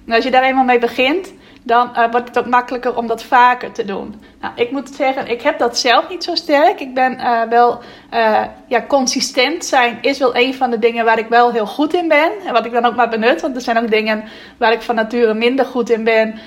En 0.07 0.13
als 0.13 0.25
je 0.25 0.31
daar 0.31 0.43
eenmaal 0.43 0.65
mee 0.65 0.79
begint, 0.79 1.33
dan 1.67 1.91
uh, 1.97 2.11
wordt 2.11 2.29
het 2.29 2.39
ook 2.39 2.47
makkelijker 2.47 2.97
om 2.97 3.07
dat 3.07 3.23
vaker 3.23 3.73
te 3.73 3.85
doen. 3.85 4.23
Nou, 4.41 4.53
ik 4.57 4.71
moet 4.71 4.89
zeggen, 4.89 5.29
ik 5.29 5.43
heb 5.43 5.59
dat 5.59 5.79
zelf 5.79 6.09
niet 6.09 6.25
zo 6.25 6.35
sterk. 6.35 6.81
Ik 6.81 6.95
ben 6.95 7.13
uh, 7.21 7.43
wel, 7.43 7.81
uh, 8.15 8.43
ja, 8.67 8.85
consistent 8.89 9.65
zijn 9.65 9.99
is 10.01 10.19
wel 10.19 10.37
een 10.37 10.55
van 10.55 10.71
de 10.71 10.79
dingen 10.79 11.05
waar 11.05 11.19
ik 11.19 11.29
wel 11.29 11.53
heel 11.53 11.67
goed 11.67 11.95
in 11.95 12.09
ben. 12.09 12.33
En 12.47 12.53
wat 12.53 12.67
ik 12.67 12.73
dan 12.73 12.85
ook 12.85 12.95
maar 12.95 13.09
benut, 13.09 13.41
want 13.41 13.57
er 13.57 13.63
zijn 13.63 13.79
ook 13.79 13.91
dingen 13.91 14.25
waar 14.57 14.73
ik 14.73 14.83
van 14.83 14.95
nature 14.95 15.35
minder 15.35 15.65
goed 15.65 15.91
in 15.91 16.05
ben. 16.05 16.39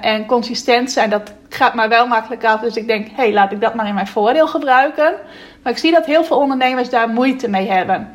en 0.00 0.26
consistent 0.26 0.92
zijn, 0.92 1.10
dat 1.10 1.32
gaat 1.48 1.74
maar 1.74 1.88
wel 1.88 2.06
makkelijk 2.06 2.44
af. 2.44 2.60
Dus 2.60 2.76
ik 2.76 2.86
denk, 2.86 3.06
hé, 3.06 3.12
hey, 3.14 3.32
laat 3.32 3.52
ik 3.52 3.60
dat 3.60 3.74
maar 3.74 3.86
in 3.86 3.94
mijn 3.94 4.06
voordeel 4.06 4.46
gebruiken. 4.46 5.14
Maar 5.62 5.72
ik 5.72 5.78
zie 5.78 5.92
dat 5.92 6.06
heel 6.06 6.24
veel 6.24 6.38
ondernemers 6.38 6.90
daar 6.90 7.08
moeite 7.08 7.48
mee 7.48 7.70
hebben. 7.70 8.10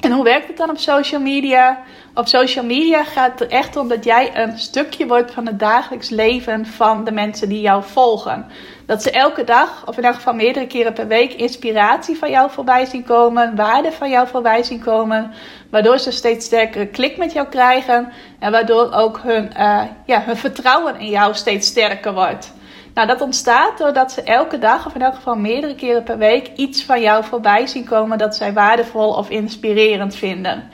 En 0.00 0.12
hoe 0.12 0.24
werkt 0.24 0.46
het 0.46 0.56
dan 0.56 0.70
op 0.70 0.78
social 0.78 1.20
media? 1.20 1.78
Op 2.16 2.28
social 2.28 2.64
media 2.64 3.04
gaat 3.04 3.30
het 3.30 3.40
er 3.40 3.56
echt 3.56 3.76
om 3.76 3.88
dat 3.88 4.04
jij 4.04 4.30
een 4.34 4.58
stukje 4.58 5.06
wordt 5.06 5.30
van 5.30 5.46
het 5.46 5.58
dagelijks 5.58 6.08
leven 6.08 6.66
van 6.66 7.04
de 7.04 7.12
mensen 7.12 7.48
die 7.48 7.60
jou 7.60 7.82
volgen. 7.84 8.46
Dat 8.86 9.02
ze 9.02 9.10
elke 9.10 9.44
dag, 9.44 9.86
of 9.86 9.96
in 9.96 10.04
elk 10.04 10.14
geval 10.14 10.34
meerdere 10.34 10.66
keren 10.66 10.92
per 10.92 11.06
week, 11.06 11.32
inspiratie 11.32 12.18
van 12.18 12.30
jou 12.30 12.50
voorbij 12.50 12.84
zien 12.84 13.04
komen, 13.04 13.56
waarde 13.56 13.92
van 13.92 14.10
jou 14.10 14.28
voorbij 14.28 14.62
zien 14.62 14.80
komen, 14.80 15.32
waardoor 15.70 15.98
ze 15.98 16.10
steeds 16.10 16.46
sterkere 16.46 16.86
klik 16.86 17.16
met 17.16 17.32
jou 17.32 17.48
krijgen 17.48 18.12
en 18.38 18.52
waardoor 18.52 18.92
ook 18.92 19.20
hun, 19.22 19.50
uh, 19.58 19.82
ja, 20.06 20.22
hun 20.22 20.36
vertrouwen 20.36 21.00
in 21.00 21.08
jou 21.08 21.34
steeds 21.34 21.66
sterker 21.66 22.14
wordt. 22.14 22.52
Nou, 22.94 23.06
dat 23.06 23.20
ontstaat 23.20 23.78
doordat 23.78 24.12
ze 24.12 24.22
elke 24.22 24.58
dag, 24.58 24.86
of 24.86 24.94
in 24.94 25.02
elk 25.02 25.14
geval 25.14 25.36
meerdere 25.36 25.74
keren 25.74 26.02
per 26.02 26.18
week, 26.18 26.50
iets 26.56 26.84
van 26.84 27.00
jou 27.00 27.24
voorbij 27.24 27.66
zien 27.66 27.84
komen 27.84 28.18
dat 28.18 28.36
zij 28.36 28.52
waardevol 28.52 29.08
of 29.08 29.30
inspirerend 29.30 30.14
vinden. 30.14 30.70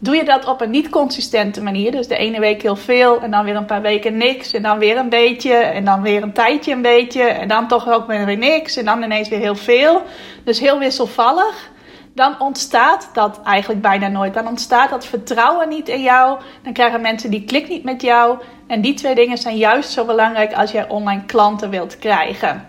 Doe 0.00 0.16
je 0.16 0.24
dat 0.24 0.44
op 0.44 0.60
een 0.60 0.70
niet 0.70 0.88
consistente 0.88 1.62
manier, 1.62 1.90
dus 1.90 2.08
de 2.08 2.16
ene 2.16 2.40
week 2.40 2.62
heel 2.62 2.76
veel 2.76 3.20
en 3.20 3.30
dan 3.30 3.44
weer 3.44 3.56
een 3.56 3.64
paar 3.64 3.82
weken 3.82 4.16
niks 4.16 4.52
en 4.52 4.62
dan 4.62 4.78
weer 4.78 4.96
een 4.96 5.08
beetje 5.08 5.54
en 5.54 5.84
dan 5.84 6.02
weer 6.02 6.22
een 6.22 6.32
tijdje 6.32 6.72
een 6.72 6.82
beetje 6.82 7.22
en 7.22 7.48
dan 7.48 7.68
toch 7.68 7.88
ook 7.88 8.06
weer 8.06 8.36
niks 8.36 8.76
en 8.76 8.84
dan 8.84 9.02
ineens 9.02 9.28
weer 9.28 9.38
heel 9.38 9.56
veel. 9.56 10.02
Dus 10.44 10.60
heel 10.60 10.78
wisselvallig 10.78 11.70
dan 12.18 12.40
ontstaat 12.40 13.10
dat 13.12 13.42
eigenlijk 13.42 13.82
bijna 13.82 14.08
nooit. 14.08 14.34
Dan 14.34 14.48
ontstaat 14.48 14.90
dat 14.90 15.06
vertrouwen 15.06 15.68
niet 15.68 15.88
in 15.88 16.02
jou. 16.02 16.38
Dan 16.62 16.72
krijgen 16.72 17.00
mensen 17.00 17.30
die 17.30 17.44
klik 17.44 17.68
niet 17.68 17.84
met 17.84 18.02
jou. 18.02 18.38
En 18.66 18.80
die 18.80 18.94
twee 18.94 19.14
dingen 19.14 19.38
zijn 19.38 19.56
juist 19.56 19.90
zo 19.90 20.04
belangrijk 20.04 20.54
als 20.54 20.70
jij 20.70 20.88
online 20.88 21.24
klanten 21.24 21.70
wilt 21.70 21.98
krijgen. 21.98 22.66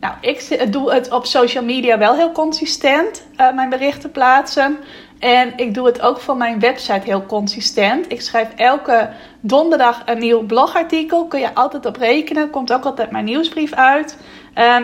Nou, 0.00 0.14
ik 0.20 0.72
doe 0.72 0.92
het 0.92 1.10
op 1.12 1.26
social 1.26 1.64
media 1.64 1.98
wel 1.98 2.14
heel 2.14 2.32
consistent, 2.32 3.26
uh, 3.40 3.52
mijn 3.54 3.68
berichten 3.68 4.10
plaatsen. 4.10 4.78
En 5.18 5.52
ik 5.56 5.74
doe 5.74 5.86
het 5.86 6.00
ook 6.00 6.20
voor 6.20 6.36
mijn 6.36 6.60
website 6.60 7.04
heel 7.04 7.26
consistent. 7.26 8.12
Ik 8.12 8.20
schrijf 8.20 8.48
elke 8.56 9.10
donderdag 9.40 10.02
een 10.04 10.18
nieuw 10.18 10.42
blogartikel. 10.42 11.26
Kun 11.26 11.40
je 11.40 11.54
altijd 11.54 11.86
op 11.86 11.96
rekenen. 11.96 12.50
Komt 12.50 12.72
ook 12.72 12.84
altijd 12.84 13.10
mijn 13.10 13.24
nieuwsbrief 13.24 13.72
uit. 13.72 14.16
Uh, 14.58 14.76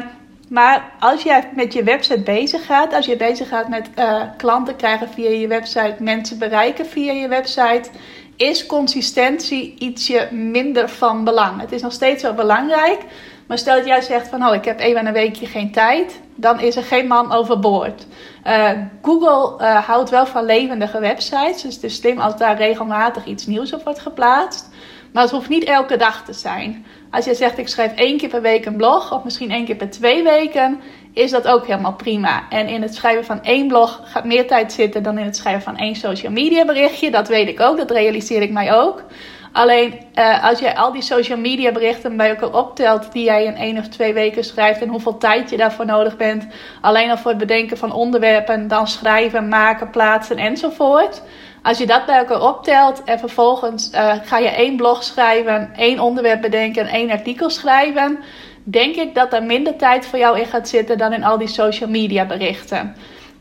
maar 0.49 0.93
als 0.99 1.23
jij 1.23 1.49
met 1.55 1.73
je 1.73 1.83
website 1.83 2.21
bezig 2.21 2.67
gaat, 2.67 2.95
als 2.95 3.07
je 3.07 3.17
bezig 3.17 3.49
gaat 3.49 3.69
met 3.69 3.91
uh, 3.99 4.23
klanten 4.37 4.77
krijgen 4.77 5.09
via 5.09 5.31
je 5.31 5.47
website, 5.47 5.97
mensen 5.99 6.39
bereiken 6.39 6.87
via 6.87 7.13
je 7.13 7.29
website, 7.29 7.91
is 8.37 8.67
consistentie 8.67 9.75
ietsje 9.79 10.29
minder 10.31 10.89
van 10.89 11.25
belang. 11.25 11.61
Het 11.61 11.73
is 11.73 11.83
nog 11.83 11.93
steeds 11.93 12.23
wel 12.23 12.35
belangrijk, 12.35 13.01
maar 13.47 13.59
stel 13.59 13.77
dat 13.77 13.87
jij 13.87 14.01
zegt 14.01 14.29
van 14.29 14.47
oh, 14.47 14.55
ik 14.55 14.65
heb 14.65 14.81
even 14.81 15.07
een 15.07 15.13
weekje 15.13 15.47
geen 15.47 15.73
tijd, 15.73 16.21
dan 16.35 16.61
is 16.61 16.77
er 16.77 16.83
geen 16.83 17.07
man 17.07 17.33
overboord. 17.33 18.07
Uh, 18.47 18.71
Google 19.03 19.65
uh, 19.65 19.87
houdt 19.87 20.11
wel 20.11 20.27
van 20.27 20.45
levendige 20.45 21.01
websites, 21.01 21.63
dus 21.63 21.75
het 21.75 21.85
is 21.85 21.97
slim 21.97 22.19
als 22.19 22.37
daar 22.37 22.57
regelmatig 22.57 23.25
iets 23.25 23.47
nieuws 23.47 23.73
op 23.73 23.85
wordt 23.85 24.01
geplaatst. 24.01 24.71
Maar 25.13 25.23
het 25.23 25.33
hoeft 25.33 25.49
niet 25.49 25.65
elke 25.65 25.97
dag 25.97 26.25
te 26.25 26.33
zijn. 26.33 26.87
Als 27.11 27.25
je 27.25 27.35
zegt 27.35 27.59
ik 27.59 27.69
schrijf 27.69 27.95
één 27.95 28.17
keer 28.17 28.29
per 28.29 28.43
week 28.43 28.67
een 28.67 28.77
blog, 28.77 29.13
of 29.13 29.25
misschien 29.25 29.51
één 29.51 29.65
keer 29.65 29.77
per 29.77 29.91
twee 29.91 30.23
weken, 30.23 30.81
is 31.13 31.31
dat 31.31 31.49
ook 31.49 31.67
helemaal 31.67 31.95
prima. 31.95 32.43
En 32.49 32.69
in 32.69 32.83
het 32.83 32.95
schrijven 32.95 33.25
van 33.25 33.43
één 33.43 33.69
blog 33.69 34.01
gaat 34.05 34.25
meer 34.25 34.47
tijd 34.47 34.73
zitten 34.73 35.03
dan 35.03 35.19
in 35.19 35.25
het 35.25 35.37
schrijven 35.37 35.63
van 35.63 35.77
één 35.77 35.95
social 35.95 36.33
media 36.33 36.65
berichtje. 36.65 37.11
Dat 37.11 37.29
weet 37.29 37.49
ik 37.49 37.61
ook, 37.61 37.77
dat 37.77 37.91
realiseer 37.91 38.43
ik 38.43 38.51
mij 38.53 38.75
ook. 38.75 39.05
Alleen 39.53 40.01
uh, 40.15 40.45
als 40.45 40.59
jij 40.59 40.77
al 40.77 40.93
die 40.93 41.03
social 41.03 41.39
media 41.39 41.73
berichten 41.73 42.17
bij 42.17 42.29
elkaar 42.29 42.55
optelt 42.55 43.13
die 43.13 43.25
jij 43.25 43.45
in 43.45 43.57
één 43.57 43.79
of 43.79 43.89
twee 43.89 44.13
weken 44.13 44.45
schrijft 44.45 44.81
en 44.81 44.89
hoeveel 44.89 45.19
tijd 45.19 45.51
je 45.51 45.57
daarvoor 45.57 45.87
nodig 45.87 46.17
bent, 46.17 46.47
alleen 46.81 47.11
al 47.11 47.17
voor 47.17 47.31
het 47.31 47.41
bedenken 47.41 47.77
van 47.77 47.93
onderwerpen, 47.93 48.69
dan 48.69 48.89
schrijven, 48.89 49.49
maken, 49.49 49.91
plaatsen 49.91 50.37
enzovoort. 50.37 51.23
Als 51.63 51.79
je 51.79 51.87
dat 51.87 52.07
bij 52.07 52.19
elkaar 52.19 52.43
optelt 52.43 53.05
en 53.05 53.19
vervolgens 53.19 53.91
uh, 53.95 54.15
ga 54.25 54.39
je 54.39 54.49
één 54.49 54.77
blog 54.77 55.03
schrijven, 55.03 55.71
één 55.77 56.01
onderwerp 56.01 56.41
bedenken 56.41 56.87
en 56.87 56.95
één 56.95 57.11
artikel 57.11 57.51
schrijven, 57.51 58.19
denk 58.65 58.95
ik 58.95 59.15
dat 59.15 59.33
er 59.33 59.43
minder 59.43 59.77
tijd 59.77 60.07
voor 60.07 60.19
jou 60.19 60.39
in 60.39 60.47
gaat 60.47 60.69
zitten 60.69 60.99
dan 60.99 61.13
in 61.13 61.25
al 61.25 61.39
die 61.39 61.49
social 61.49 61.91
media 61.91 62.25
berichten. 62.25 62.95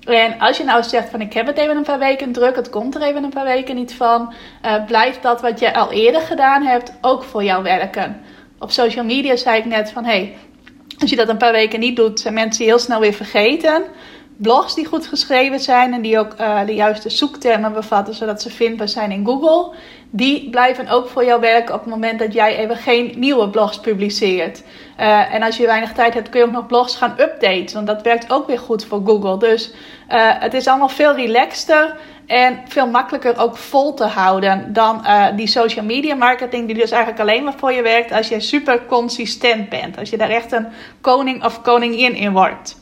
En 0.05 0.39
als 0.39 0.57
je 0.57 0.63
nou 0.63 0.83
zegt 0.83 1.09
van 1.09 1.21
ik 1.21 1.33
heb 1.33 1.47
het 1.47 1.57
even 1.57 1.75
een 1.75 1.83
paar 1.83 1.99
weken 1.99 2.31
druk, 2.31 2.55
het 2.55 2.69
komt 2.69 2.95
er 2.95 3.01
even 3.01 3.23
een 3.23 3.29
paar 3.29 3.45
weken 3.45 3.75
niet 3.75 3.93
van, 3.93 4.33
uh, 4.65 4.85
blijft 4.85 5.21
dat 5.21 5.41
wat 5.41 5.59
je 5.59 5.73
al 5.73 5.91
eerder 5.91 6.21
gedaan 6.21 6.63
hebt 6.63 6.93
ook 7.01 7.23
voor 7.23 7.43
jou 7.43 7.63
werken. 7.63 8.21
Op 8.59 8.71
social 8.71 9.05
media 9.05 9.35
zei 9.35 9.57
ik 9.57 9.65
net 9.65 9.91
van 9.91 10.05
hey, 10.05 10.35
als 10.99 11.09
je 11.09 11.15
dat 11.15 11.29
een 11.29 11.37
paar 11.37 11.51
weken 11.51 11.79
niet 11.79 11.95
doet, 11.95 12.19
zijn 12.19 12.33
mensen 12.33 12.65
heel 12.65 12.79
snel 12.79 12.99
weer 12.99 13.13
vergeten 13.13 13.83
blogs 14.41 14.75
die 14.75 14.85
goed 14.85 15.07
geschreven 15.07 15.59
zijn 15.59 15.93
en 15.93 16.01
die 16.01 16.19
ook 16.19 16.33
uh, 16.39 16.65
de 16.65 16.73
juiste 16.73 17.09
zoektermen 17.09 17.73
bevatten, 17.73 18.13
zodat 18.13 18.41
ze 18.41 18.49
vindbaar 18.49 18.89
zijn 18.89 19.11
in 19.11 19.25
Google, 19.25 19.75
die 20.09 20.49
blijven 20.49 20.87
ook 20.87 21.07
voor 21.07 21.25
jou 21.25 21.41
werken 21.41 21.73
op 21.73 21.79
het 21.79 21.89
moment 21.89 22.19
dat 22.19 22.33
jij 22.33 22.57
even 22.57 22.75
geen 22.75 23.13
nieuwe 23.15 23.49
blogs 23.49 23.79
publiceert. 23.79 24.63
Uh, 24.99 25.33
en 25.33 25.43
als 25.43 25.57
je 25.57 25.65
weinig 25.65 25.93
tijd 25.93 26.13
hebt, 26.13 26.29
kun 26.29 26.39
je 26.39 26.45
ook 26.45 26.51
nog 26.51 26.67
blogs 26.67 26.95
gaan 26.95 27.15
updaten, 27.19 27.73
want 27.73 27.87
dat 27.87 28.01
werkt 28.01 28.31
ook 28.31 28.47
weer 28.47 28.59
goed 28.59 28.85
voor 28.85 29.01
Google. 29.05 29.39
Dus 29.39 29.73
uh, 30.09 30.31
het 30.39 30.53
is 30.53 30.67
allemaal 30.67 30.89
veel 30.89 31.15
relaxter 31.15 31.97
en 32.25 32.59
veel 32.67 32.87
makkelijker 32.87 33.39
ook 33.39 33.57
vol 33.57 33.93
te 33.93 34.05
houden 34.05 34.73
dan 34.73 35.05
die 35.35 35.47
social 35.47 35.85
media 35.85 36.15
marketing, 36.15 36.65
die 36.65 36.75
dus 36.75 36.91
eigenlijk 36.91 37.21
alleen 37.21 37.43
maar 37.43 37.53
voor 37.57 37.71
je 37.71 37.81
werkt 37.81 38.11
als 38.11 38.27
je 38.27 38.39
super 38.39 38.85
consistent 38.85 39.69
bent. 39.69 39.97
Als 39.97 40.09
je 40.09 40.17
daar 40.17 40.29
echt 40.29 40.51
een 40.51 40.67
koning 41.01 41.45
of 41.45 41.61
koningin 41.61 42.15
in 42.15 42.31
wordt 42.31 42.80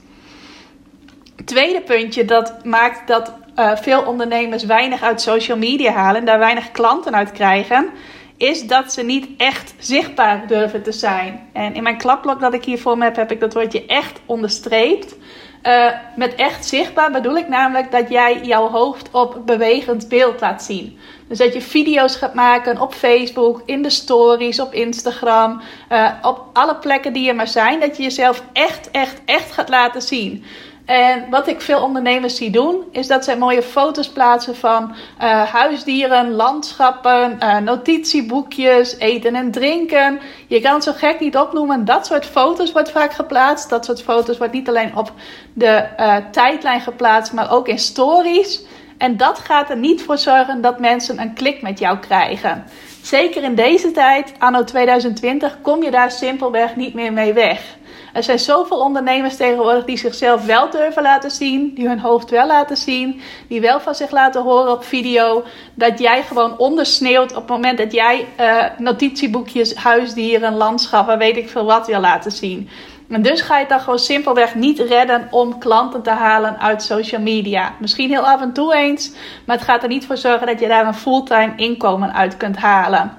tweede 1.46 1.82
puntje 1.82 2.26
dat 2.26 2.66
maakt 2.66 3.08
dat 3.08 3.34
uh, 3.56 3.76
veel 3.76 4.02
ondernemers 4.02 4.64
weinig 4.64 5.02
uit 5.02 5.22
social 5.22 5.58
media 5.58 5.92
halen 5.92 6.20
en 6.20 6.26
daar 6.26 6.40
weinig 6.40 6.72
klanten 6.72 7.16
uit 7.16 7.32
krijgen, 7.32 7.90
is 8.38 8.68
dat 8.68 8.94
ze 8.94 9.04
niet 9.04 9.28
echt 9.38 9.74
zichtbaar 9.78 10.48
durven 10.48 10.84
te 10.84 10.92
zijn. 10.92 11.50
En 11.54 11.74
in 11.74 11.84
mijn 11.84 11.98
klapblok 11.98 12.40
dat 12.40 12.54
ik 12.54 12.66
hier 12.66 12.80
voor 12.80 12.98
me 12.98 13.04
heb, 13.04 13.16
heb 13.16 13.32
ik 13.32 13.40
dat 13.40 13.54
woordje 13.54 13.86
echt 13.86 14.20
onderstreept. 14.26 15.16
Uh, 15.64 15.92
met 16.16 16.36
echt 16.36 16.66
zichtbaar 16.66 17.12
bedoel 17.12 17.38
ik 17.38 17.48
namelijk 17.48 17.92
dat 17.92 18.10
jij 18.10 18.40
jouw 18.42 18.70
hoofd 18.70 19.10
op 19.12 19.42
bewegend 19.46 20.10
beeld 20.10 20.42
laat 20.42 20.64
zien. 20.64 20.98
Dus 21.28 21.38
dat 21.38 21.54
je 21.54 21.62
video's 21.62 22.16
gaat 22.16 22.34
maken 22.34 22.82
op 22.82 22.94
Facebook, 22.94 23.62
in 23.66 23.82
de 23.82 23.90
stories, 23.90 24.60
op 24.60 24.74
Instagram, 24.74 25.62
uh, 25.92 26.12
op 26.22 26.46
alle 26.54 26.76
plekken 26.76 27.14
die 27.14 27.30
er 27.30 27.36
maar 27.36 27.48
zijn. 27.48 27.80
Dat 27.80 27.98
je 27.98 28.04
jezelf 28.04 28.44
echt, 28.54 28.92
echt, 28.92 29.22
echt 29.26 29.52
gaat 29.52 29.70
laten 29.70 30.02
zien. 30.02 30.44
En 30.90 31.30
wat 31.30 31.48
ik 31.48 31.62
veel 31.62 31.82
ondernemers 31.82 32.36
zie 32.36 32.50
doen, 32.50 32.84
is 32.92 33.08
dat 33.08 33.24
zij 33.24 33.38
mooie 33.38 33.62
foto's 33.62 34.10
plaatsen 34.10 34.56
van 34.56 34.96
uh, 35.22 35.44
huisdieren, 35.44 36.32
landschappen, 36.32 37.38
uh, 37.44 37.58
notitieboekjes, 37.58 38.98
eten 38.98 39.36
en 39.36 39.52
drinken. 39.52 40.20
Je 40.48 40.62
kan 40.62 40.74
het 40.74 40.84
zo 40.84 40.92
gek 40.96 41.20
niet 41.20 41.38
opnoemen. 41.38 41.86
Dat 41.86 42.06
soort 42.06 42.26
foto's 42.26 42.72
wordt 42.72 42.92
vaak 42.92 43.14
geplaatst. 43.14 43.70
Dat 43.70 43.86
soort 43.86 44.04
foto's 44.04 44.38
wordt 44.38 44.54
niet 44.54 44.70
alleen 44.70 44.96
op 44.96 45.12
de 45.54 45.88
uh, 46.00 46.16
tijdlijn 46.32 46.82
geplaatst, 46.82 47.34
maar 47.34 47.52
ook 47.52 47.68
in 47.68 47.80
stories. 47.80 48.64
En 48.98 49.18
dat 49.18 49.40
gaat 49.40 49.70
er 49.70 49.78
niet 49.78 50.02
voor 50.02 50.18
zorgen 50.18 50.62
dat 50.62 50.80
mensen 50.80 51.20
een 51.20 51.34
klik 51.34 51.62
met 51.62 51.80
jou 51.80 51.98
krijgen. 51.98 52.64
Zeker 53.02 53.44
in 53.44 53.56
deze 53.56 53.92
tijd, 53.92 54.34
anno 54.38 54.64
2020, 54.64 55.58
kom 55.62 55.84
je 55.84 55.92
daar 55.92 56.12
simpelweg 56.12 56.76
niet 56.76 56.94
meer 56.94 57.14
mee 57.14 57.34
weg. 57.34 57.78
Er 58.20 58.26
zijn 58.26 58.40
zoveel 58.40 58.78
ondernemers 58.78 59.36
tegenwoordig 59.36 59.86
die 59.86 59.98
zichzelf 59.98 60.46
wel 60.46 60.70
durven 60.70 61.02
laten 61.02 61.32
zien, 61.32 61.74
die 61.76 61.88
hun 61.88 62.00
hoofd 62.00 62.30
wel 62.30 62.48
laten 62.48 62.78
zien, 62.78 63.22
die 63.48 63.62
wel 63.62 63.80
van 63.80 63.96
zich 63.96 64.12
laten 64.12 64.42
horen 64.42 64.72
op 64.72 64.84
video, 64.84 65.44
dat 65.74 66.00
jij 66.00 66.24
gewoon 66.24 66.58
ondersneeuwt 66.58 67.32
op 67.32 67.38
het 67.38 67.48
moment 67.48 67.78
dat 67.78 67.92
jij 67.92 68.28
uh, 68.40 68.64
notitieboekjes, 68.78 69.76
huisdieren, 69.76 70.56
landschappen, 70.56 71.18
weet 71.18 71.38
ik 71.38 71.50
veel 71.50 71.66
wat 71.66 71.88
wil 71.88 72.00
laten 72.00 72.32
zien. 72.32 72.70
En 73.10 73.22
dus 73.22 73.42
ga 73.42 73.54
je 73.54 73.60
het 73.60 73.70
dan 73.70 73.80
gewoon 73.80 74.00
simpelweg 74.00 74.56
niet 74.56 74.80
redden 74.80 75.28
om 75.32 75.58
klanten 75.58 76.02
te 76.02 76.10
halen 76.10 76.60
uit 76.60 76.84
social 76.84 77.22
media. 77.22 77.74
Misschien 77.80 78.10
heel 78.10 78.28
af 78.28 78.42
en 78.42 78.54
toe 78.54 78.76
eens, 78.76 79.12
maar 79.46 79.56
het 79.56 79.66
gaat 79.66 79.84
er 79.84 79.90
niet 79.90 80.06
voor 80.06 80.18
zorgen 80.18 80.48
dat 80.48 80.60
je 80.60 80.68
daar 80.68 80.88
een 80.88 80.94
fulltime 80.94 81.54
inkomen 81.56 82.14
uit 82.14 82.38
kunt 82.38 82.58
halen. 82.58 83.19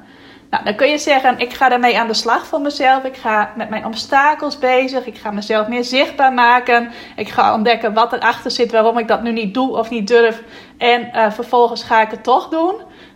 Nou, 0.50 0.64
dan 0.64 0.74
kun 0.74 0.88
je 0.88 0.98
zeggen, 0.98 1.38
ik 1.38 1.52
ga 1.52 1.68
daarmee 1.68 1.98
aan 1.98 2.06
de 2.06 2.14
slag 2.14 2.46
voor 2.46 2.60
mezelf. 2.60 3.04
Ik 3.04 3.16
ga 3.16 3.52
met 3.56 3.70
mijn 3.70 3.86
obstakels 3.86 4.58
bezig. 4.58 5.06
Ik 5.06 5.18
ga 5.18 5.30
mezelf 5.30 5.68
meer 5.68 5.84
zichtbaar 5.84 6.32
maken. 6.32 6.90
Ik 7.16 7.28
ga 7.28 7.54
ontdekken 7.54 7.94
wat 7.94 8.12
erachter 8.12 8.50
zit, 8.50 8.72
waarom 8.72 8.98
ik 8.98 9.08
dat 9.08 9.22
nu 9.22 9.32
niet 9.32 9.54
doe 9.54 9.76
of 9.76 9.90
niet 9.90 10.08
durf. 10.08 10.42
En 10.78 11.10
uh, 11.14 11.30
vervolgens 11.30 11.82
ga 11.82 12.00
ik 12.00 12.10
het 12.10 12.22
toch 12.22 12.48
doen. 12.48 12.74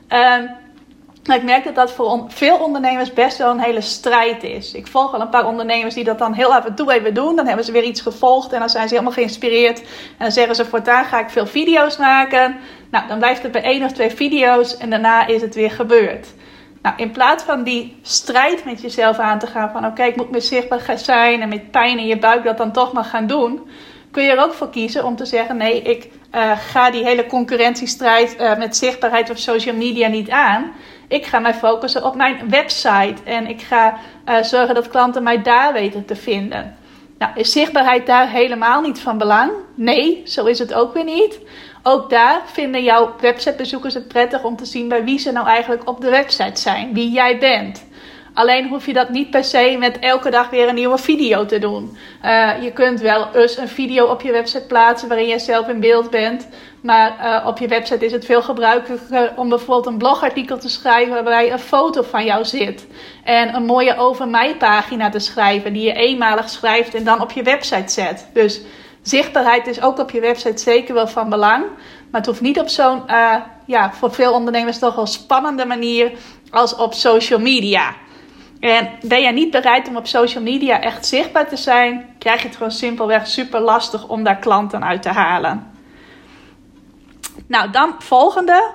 Uh, 0.08 1.34
ik 1.34 1.42
merk 1.42 1.64
dat 1.64 1.74
dat 1.74 1.92
voor 1.92 2.24
veel 2.28 2.56
ondernemers 2.56 3.12
best 3.12 3.38
wel 3.38 3.50
een 3.50 3.60
hele 3.60 3.80
strijd 3.80 4.42
is. 4.42 4.72
Ik 4.72 4.86
volg 4.86 5.14
al 5.14 5.20
een 5.20 5.28
paar 5.28 5.46
ondernemers 5.46 5.94
die 5.94 6.04
dat 6.04 6.18
dan 6.18 6.32
heel 6.32 6.54
af 6.54 6.64
en 6.64 6.74
toe 6.74 6.92
even 6.92 7.14
doen. 7.14 7.36
Dan 7.36 7.46
hebben 7.46 7.64
ze 7.64 7.72
weer 7.72 7.82
iets 7.82 8.00
gevolgd 8.00 8.52
en 8.52 8.58
dan 8.58 8.68
zijn 8.68 8.88
ze 8.88 8.94
helemaal 8.94 9.16
geïnspireerd. 9.16 9.80
En 9.80 9.86
dan 10.18 10.32
zeggen 10.32 10.54
ze 10.54 10.64
voortaan 10.64 11.04
ga 11.04 11.20
ik 11.20 11.30
veel 11.30 11.46
video's 11.46 11.96
maken. 11.96 12.56
Nou, 12.90 13.08
dan 13.08 13.18
blijft 13.18 13.42
het 13.42 13.52
bij 13.52 13.62
één 13.62 13.84
of 13.84 13.92
twee 13.92 14.10
video's 14.10 14.76
en 14.76 14.90
daarna 14.90 15.26
is 15.26 15.42
het 15.42 15.54
weer 15.54 15.70
gebeurd. 15.70 16.26
Nou, 16.84 16.96
in 16.96 17.10
plaats 17.10 17.44
van 17.44 17.62
die 17.62 17.96
strijd 18.02 18.64
met 18.64 18.80
jezelf 18.80 19.18
aan 19.18 19.38
te 19.38 19.46
gaan 19.46 19.70
van 19.70 19.86
oké, 19.86 20.02
ik 20.02 20.16
moet 20.16 20.30
meer 20.30 20.42
zichtbaar 20.42 20.98
zijn 20.98 21.42
en 21.42 21.48
met 21.48 21.70
pijn 21.70 21.98
in 21.98 22.06
je 22.06 22.18
buik 22.18 22.44
dat 22.44 22.56
dan 22.56 22.72
toch 22.72 22.92
maar 22.92 23.04
gaan 23.04 23.26
doen, 23.26 23.68
kun 24.10 24.22
je 24.22 24.30
er 24.30 24.42
ook 24.42 24.52
voor 24.52 24.70
kiezen 24.70 25.04
om 25.04 25.16
te 25.16 25.24
zeggen 25.24 25.56
nee, 25.56 25.82
ik 25.82 26.10
uh, 26.34 26.58
ga 26.58 26.90
die 26.90 27.04
hele 27.04 27.26
concurrentiestrijd 27.26 28.36
uh, 28.40 28.56
met 28.56 28.76
zichtbaarheid 28.76 29.30
op 29.30 29.36
social 29.36 29.76
media 29.76 30.08
niet 30.08 30.30
aan. 30.30 30.72
Ik 31.08 31.26
ga 31.26 31.38
mij 31.38 31.54
focussen 31.54 32.04
op 32.04 32.14
mijn 32.14 32.50
website 32.50 33.16
en 33.24 33.48
ik 33.48 33.62
ga 33.62 33.98
uh, 34.28 34.42
zorgen 34.42 34.74
dat 34.74 34.88
klanten 34.88 35.22
mij 35.22 35.42
daar 35.42 35.72
weten 35.72 36.04
te 36.04 36.16
vinden. 36.16 36.76
Nou, 37.18 37.32
is 37.34 37.52
zichtbaarheid 37.52 38.06
daar 38.06 38.28
helemaal 38.28 38.80
niet 38.80 39.00
van 39.00 39.18
belang? 39.18 39.50
Nee, 39.74 40.22
zo 40.24 40.44
is 40.44 40.58
het 40.58 40.74
ook 40.74 40.94
weer 40.94 41.04
niet. 41.04 41.40
Ook 41.86 42.10
daar 42.10 42.42
vinden 42.44 42.82
jouw 42.82 43.14
websitebezoekers 43.20 43.94
het 43.94 44.08
prettig 44.08 44.42
om 44.42 44.56
te 44.56 44.64
zien 44.64 44.88
bij 44.88 45.04
wie 45.04 45.18
ze 45.18 45.32
nou 45.32 45.46
eigenlijk 45.46 45.88
op 45.88 46.00
de 46.00 46.10
website 46.10 46.60
zijn, 46.60 46.94
wie 46.94 47.10
jij 47.10 47.38
bent. 47.38 47.84
Alleen 48.34 48.68
hoef 48.68 48.86
je 48.86 48.92
dat 48.92 49.08
niet 49.08 49.30
per 49.30 49.44
se 49.44 49.76
met 49.78 49.98
elke 49.98 50.30
dag 50.30 50.50
weer 50.50 50.68
een 50.68 50.74
nieuwe 50.74 50.98
video 50.98 51.46
te 51.46 51.58
doen. 51.58 51.96
Uh, 52.24 52.62
je 52.62 52.72
kunt 52.72 53.00
wel 53.00 53.28
eens 53.34 53.56
een 53.56 53.68
video 53.68 54.06
op 54.06 54.22
je 54.22 54.32
website 54.32 54.66
plaatsen 54.66 55.08
waarin 55.08 55.26
je 55.26 55.38
zelf 55.38 55.68
in 55.68 55.80
beeld 55.80 56.10
bent. 56.10 56.48
Maar 56.82 57.16
uh, 57.20 57.46
op 57.46 57.58
je 57.58 57.68
website 57.68 58.04
is 58.04 58.12
het 58.12 58.24
veel 58.24 58.42
gebruikelijker 58.42 59.32
om 59.36 59.48
bijvoorbeeld 59.48 59.86
een 59.86 59.98
blogartikel 59.98 60.58
te 60.58 60.68
schrijven 60.68 61.14
waarbij 61.14 61.52
een 61.52 61.58
foto 61.58 62.02
van 62.02 62.24
jou 62.24 62.44
zit. 62.44 62.86
En 63.24 63.54
een 63.54 63.64
mooie 63.64 63.96
over 63.96 64.28
mij 64.28 64.56
pagina 64.56 65.08
te 65.08 65.18
schrijven 65.18 65.72
die 65.72 65.84
je 65.84 65.92
eenmalig 65.92 66.48
schrijft 66.48 66.94
en 66.94 67.04
dan 67.04 67.20
op 67.20 67.30
je 67.30 67.42
website 67.42 67.92
zet. 67.92 68.28
Dus 68.32 68.60
zichtbaarheid 69.08 69.66
is 69.66 69.80
ook 69.80 69.99
op 69.99 70.11
je 70.11 70.20
website 70.20 70.62
zeker 70.62 70.94
wel 70.94 71.08
van 71.08 71.28
belang. 71.28 71.64
Maar 72.11 72.20
het 72.20 72.26
hoeft 72.26 72.40
niet 72.40 72.58
op 72.58 72.68
zo'n, 72.68 73.02
uh, 73.06 73.37
ja, 73.66 73.92
voor 73.92 74.12
veel 74.12 74.32
ondernemers 74.32 74.78
toch 74.78 74.94
wel 74.94 75.06
spannende 75.06 75.64
manier 75.64 76.12
als 76.50 76.76
op 76.76 76.94
social 76.94 77.40
media. 77.40 77.94
En 78.61 78.90
ben 79.02 79.23
je 79.23 79.32
niet 79.32 79.50
bereid 79.50 79.88
om 79.88 79.96
op 79.96 80.06
social 80.06 80.42
media 80.42 80.80
echt 80.80 81.06
zichtbaar 81.06 81.49
te 81.49 81.56
zijn, 81.56 82.14
krijg 82.18 82.40
je 82.40 82.46
het 82.46 82.56
gewoon 82.56 82.73
simpelweg 82.73 83.26
super 83.26 83.61
lastig 83.61 84.08
om 84.08 84.25
daar 84.25 84.38
klanten 84.38 84.84
uit 84.84 85.02
te 85.02 85.08
halen. 85.08 85.73
Nou, 87.46 87.70
dan 87.70 87.94
volgende. 87.99 88.70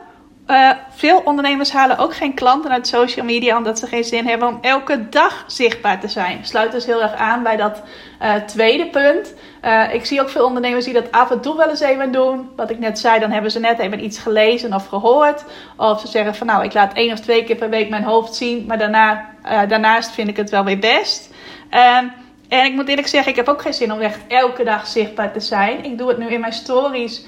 Uh, 0.50 0.72
veel 0.90 1.22
ondernemers 1.26 1.72
halen 1.72 1.98
ook 1.98 2.16
geen 2.16 2.34
klanten 2.34 2.72
uit 2.72 2.88
social 2.88 3.26
media 3.26 3.58
omdat 3.58 3.80
ze 3.80 3.88
geen 3.88 4.04
zin 4.04 4.28
hebben 4.28 4.48
om 4.48 4.58
elke 4.62 5.10
dag 5.10 5.44
zichtbaar 5.48 6.00
te 6.00 6.08
zijn. 6.08 6.46
Sluit 6.46 6.72
dus 6.72 6.86
heel 6.86 7.02
erg 7.02 7.14
aan 7.14 7.44
bij 7.44 7.58
dat 7.58 7.82
uh, 8.22 8.34
tweede 8.36 8.88
punt. 8.88 9.34
Uh, 9.66 9.94
ik 9.94 10.06
zie 10.06 10.22
ook 10.22 10.30
veel 10.30 10.46
ondernemers 10.46 10.86
die 10.86 10.94
dat 10.94 11.12
af 11.12 11.32
en 11.32 11.42
toe 11.42 11.58
wel 11.58 11.70
eens 11.70 11.80
even 11.80 12.12
doen. 12.12 12.50
Wat 12.56 12.70
ik 12.70 12.80
net 12.80 13.00
zei, 13.00 13.20
dan 13.20 13.32
hebben 13.32 13.52
ze 13.52 13.60
net 13.60 13.80
even 13.80 14.04
iets 14.04 14.20
gelezen 14.20 14.74
of 14.74 14.88
gehoord. 14.88 15.44
Of 15.78 16.00
ze 16.00 16.08
zeggen 16.08 16.36
van 16.36 16.48
nou, 16.48 16.64
ik 16.64 16.74
laat 16.74 16.94
één 16.94 17.14
of 17.14 17.20
twee 17.20 17.44
keer 17.44 17.56
per 17.56 17.70
week 17.70 17.90
mijn 17.90 18.04
hoofd 18.04 18.36
zien, 18.36 18.66
maar 18.68 18.78
daarna, 18.78 19.30
daarnaast 19.68 20.12
vind 20.12 20.28
ik 20.28 20.38
het 20.38 20.50
wel 20.50 20.64
weer 20.64 20.80
best. 20.80 21.34
Ehm, 21.70 22.06
en 22.48 22.66
ik 22.66 22.74
moet 22.74 22.88
eerlijk 22.88 23.08
zeggen, 23.08 23.32
ik 23.32 23.38
heb 23.38 23.48
ook 23.48 23.62
geen 23.62 23.74
zin 23.74 23.94
om 23.94 24.00
echt 24.00 24.20
elke 24.28 24.64
dag 24.64 24.88
zichtbaar 24.88 25.32
te 25.32 25.40
zijn. 25.40 25.84
Ik 25.84 25.98
doe 25.98 26.08
het 26.08 26.18
nu 26.18 26.28
in 26.28 26.40
mijn 26.40 26.54
stories 26.54 27.26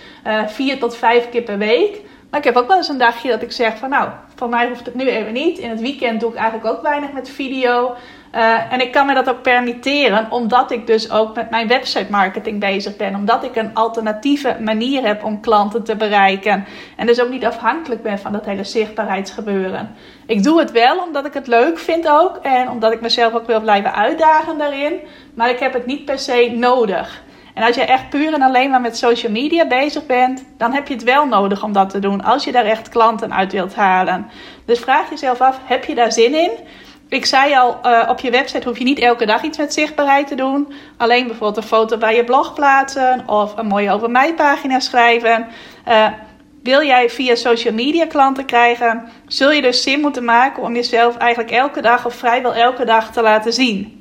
vier 0.47 0.79
tot 0.79 0.97
vijf 0.97 1.29
keer 1.29 1.41
per 1.41 1.57
week. 1.57 2.01
Maar 2.31 2.39
ik 2.39 2.45
heb 2.45 2.55
ook 2.55 2.67
wel 2.67 2.77
eens 2.77 2.89
een 2.89 2.97
dagje 2.97 3.29
dat 3.29 3.41
ik 3.41 3.51
zeg 3.51 3.77
van 3.77 3.89
nou, 3.89 4.09
voor 4.35 4.49
mij 4.49 4.67
hoeft 4.67 4.85
het 4.85 4.95
nu 4.95 5.07
even 5.07 5.33
niet. 5.33 5.57
In 5.57 5.69
het 5.69 5.79
weekend 5.79 6.19
doe 6.19 6.29
ik 6.31 6.35
eigenlijk 6.35 6.75
ook 6.75 6.81
weinig 6.81 7.11
met 7.11 7.29
video. 7.29 7.95
Uh, 8.35 8.73
en 8.73 8.81
ik 8.81 8.91
kan 8.91 9.05
me 9.05 9.13
dat 9.13 9.29
ook 9.29 9.41
permitteren, 9.41 10.31
omdat 10.31 10.71
ik 10.71 10.87
dus 10.87 11.11
ook 11.11 11.35
met 11.35 11.49
mijn 11.49 11.67
website 11.67 12.11
marketing 12.11 12.59
bezig 12.59 12.95
ben. 12.95 13.15
Omdat 13.15 13.43
ik 13.43 13.55
een 13.55 13.73
alternatieve 13.73 14.57
manier 14.59 15.05
heb 15.05 15.23
om 15.23 15.41
klanten 15.41 15.83
te 15.83 15.95
bereiken. 15.95 16.65
En 16.95 17.05
dus 17.05 17.21
ook 17.21 17.29
niet 17.29 17.45
afhankelijk 17.45 18.03
ben 18.03 18.19
van 18.19 18.31
dat 18.31 18.45
hele 18.45 18.63
zichtbaarheidsgebeuren. 18.63 19.95
Ik 20.25 20.43
doe 20.43 20.59
het 20.59 20.71
wel 20.71 21.03
omdat 21.03 21.25
ik 21.25 21.33
het 21.33 21.47
leuk 21.47 21.79
vind 21.79 22.09
ook. 22.09 22.37
En 22.41 22.69
omdat 22.69 22.91
ik 22.91 23.01
mezelf 23.01 23.33
ook 23.33 23.47
wil 23.47 23.61
blijven 23.61 23.93
uitdagen 23.93 24.57
daarin. 24.57 24.99
Maar 25.33 25.49
ik 25.49 25.59
heb 25.59 25.73
het 25.73 25.85
niet 25.85 26.05
per 26.05 26.19
se 26.19 26.51
nodig. 26.55 27.23
En 27.53 27.63
als 27.63 27.75
je 27.75 27.81
echt 27.81 28.09
puur 28.09 28.33
en 28.33 28.41
alleen 28.41 28.69
maar 28.69 28.81
met 28.81 28.97
social 28.97 29.31
media 29.31 29.67
bezig 29.67 30.05
bent, 30.05 30.45
dan 30.57 30.73
heb 30.73 30.87
je 30.87 30.93
het 30.93 31.03
wel 31.03 31.25
nodig 31.25 31.63
om 31.63 31.73
dat 31.73 31.89
te 31.89 31.99
doen. 31.99 32.23
Als 32.23 32.43
je 32.43 32.51
daar 32.51 32.65
echt 32.65 32.89
klanten 32.89 33.33
uit 33.33 33.51
wilt 33.51 33.75
halen. 33.75 34.29
Dus 34.65 34.79
vraag 34.79 35.09
jezelf 35.09 35.41
af: 35.41 35.59
heb 35.63 35.85
je 35.85 35.95
daar 35.95 36.11
zin 36.11 36.35
in? 36.35 36.51
Ik 37.09 37.25
zei 37.25 37.55
al, 37.55 37.79
uh, 37.83 38.09
op 38.09 38.19
je 38.19 38.31
website 38.31 38.67
hoef 38.67 38.77
je 38.77 38.83
niet 38.83 38.99
elke 38.99 39.25
dag 39.25 39.43
iets 39.43 39.57
met 39.57 39.73
zichtbaarheid 39.73 40.27
te 40.27 40.35
doen. 40.35 40.73
Alleen 40.97 41.27
bijvoorbeeld 41.27 41.57
een 41.57 41.69
foto 41.69 41.97
bij 41.97 42.15
je 42.15 42.23
blog 42.23 42.53
plaatsen 42.53 43.27
of 43.27 43.57
een 43.57 43.67
mooie 43.67 43.91
over 43.91 44.11
mij 44.11 44.33
pagina 44.33 44.79
schrijven. 44.79 45.47
Uh, 45.87 46.07
wil 46.63 46.83
jij 46.83 47.09
via 47.09 47.35
social 47.35 47.73
media 47.73 48.05
klanten 48.05 48.45
krijgen, 48.45 49.09
zul 49.27 49.51
je 49.51 49.61
dus 49.61 49.83
zin 49.83 49.99
moeten 49.99 50.23
maken 50.23 50.63
om 50.63 50.75
jezelf 50.75 51.17
eigenlijk 51.17 51.51
elke 51.51 51.81
dag 51.81 52.05
of 52.05 52.15
vrijwel 52.15 52.53
elke 52.53 52.85
dag 52.85 53.11
te 53.11 53.21
laten 53.21 53.53
zien 53.53 54.00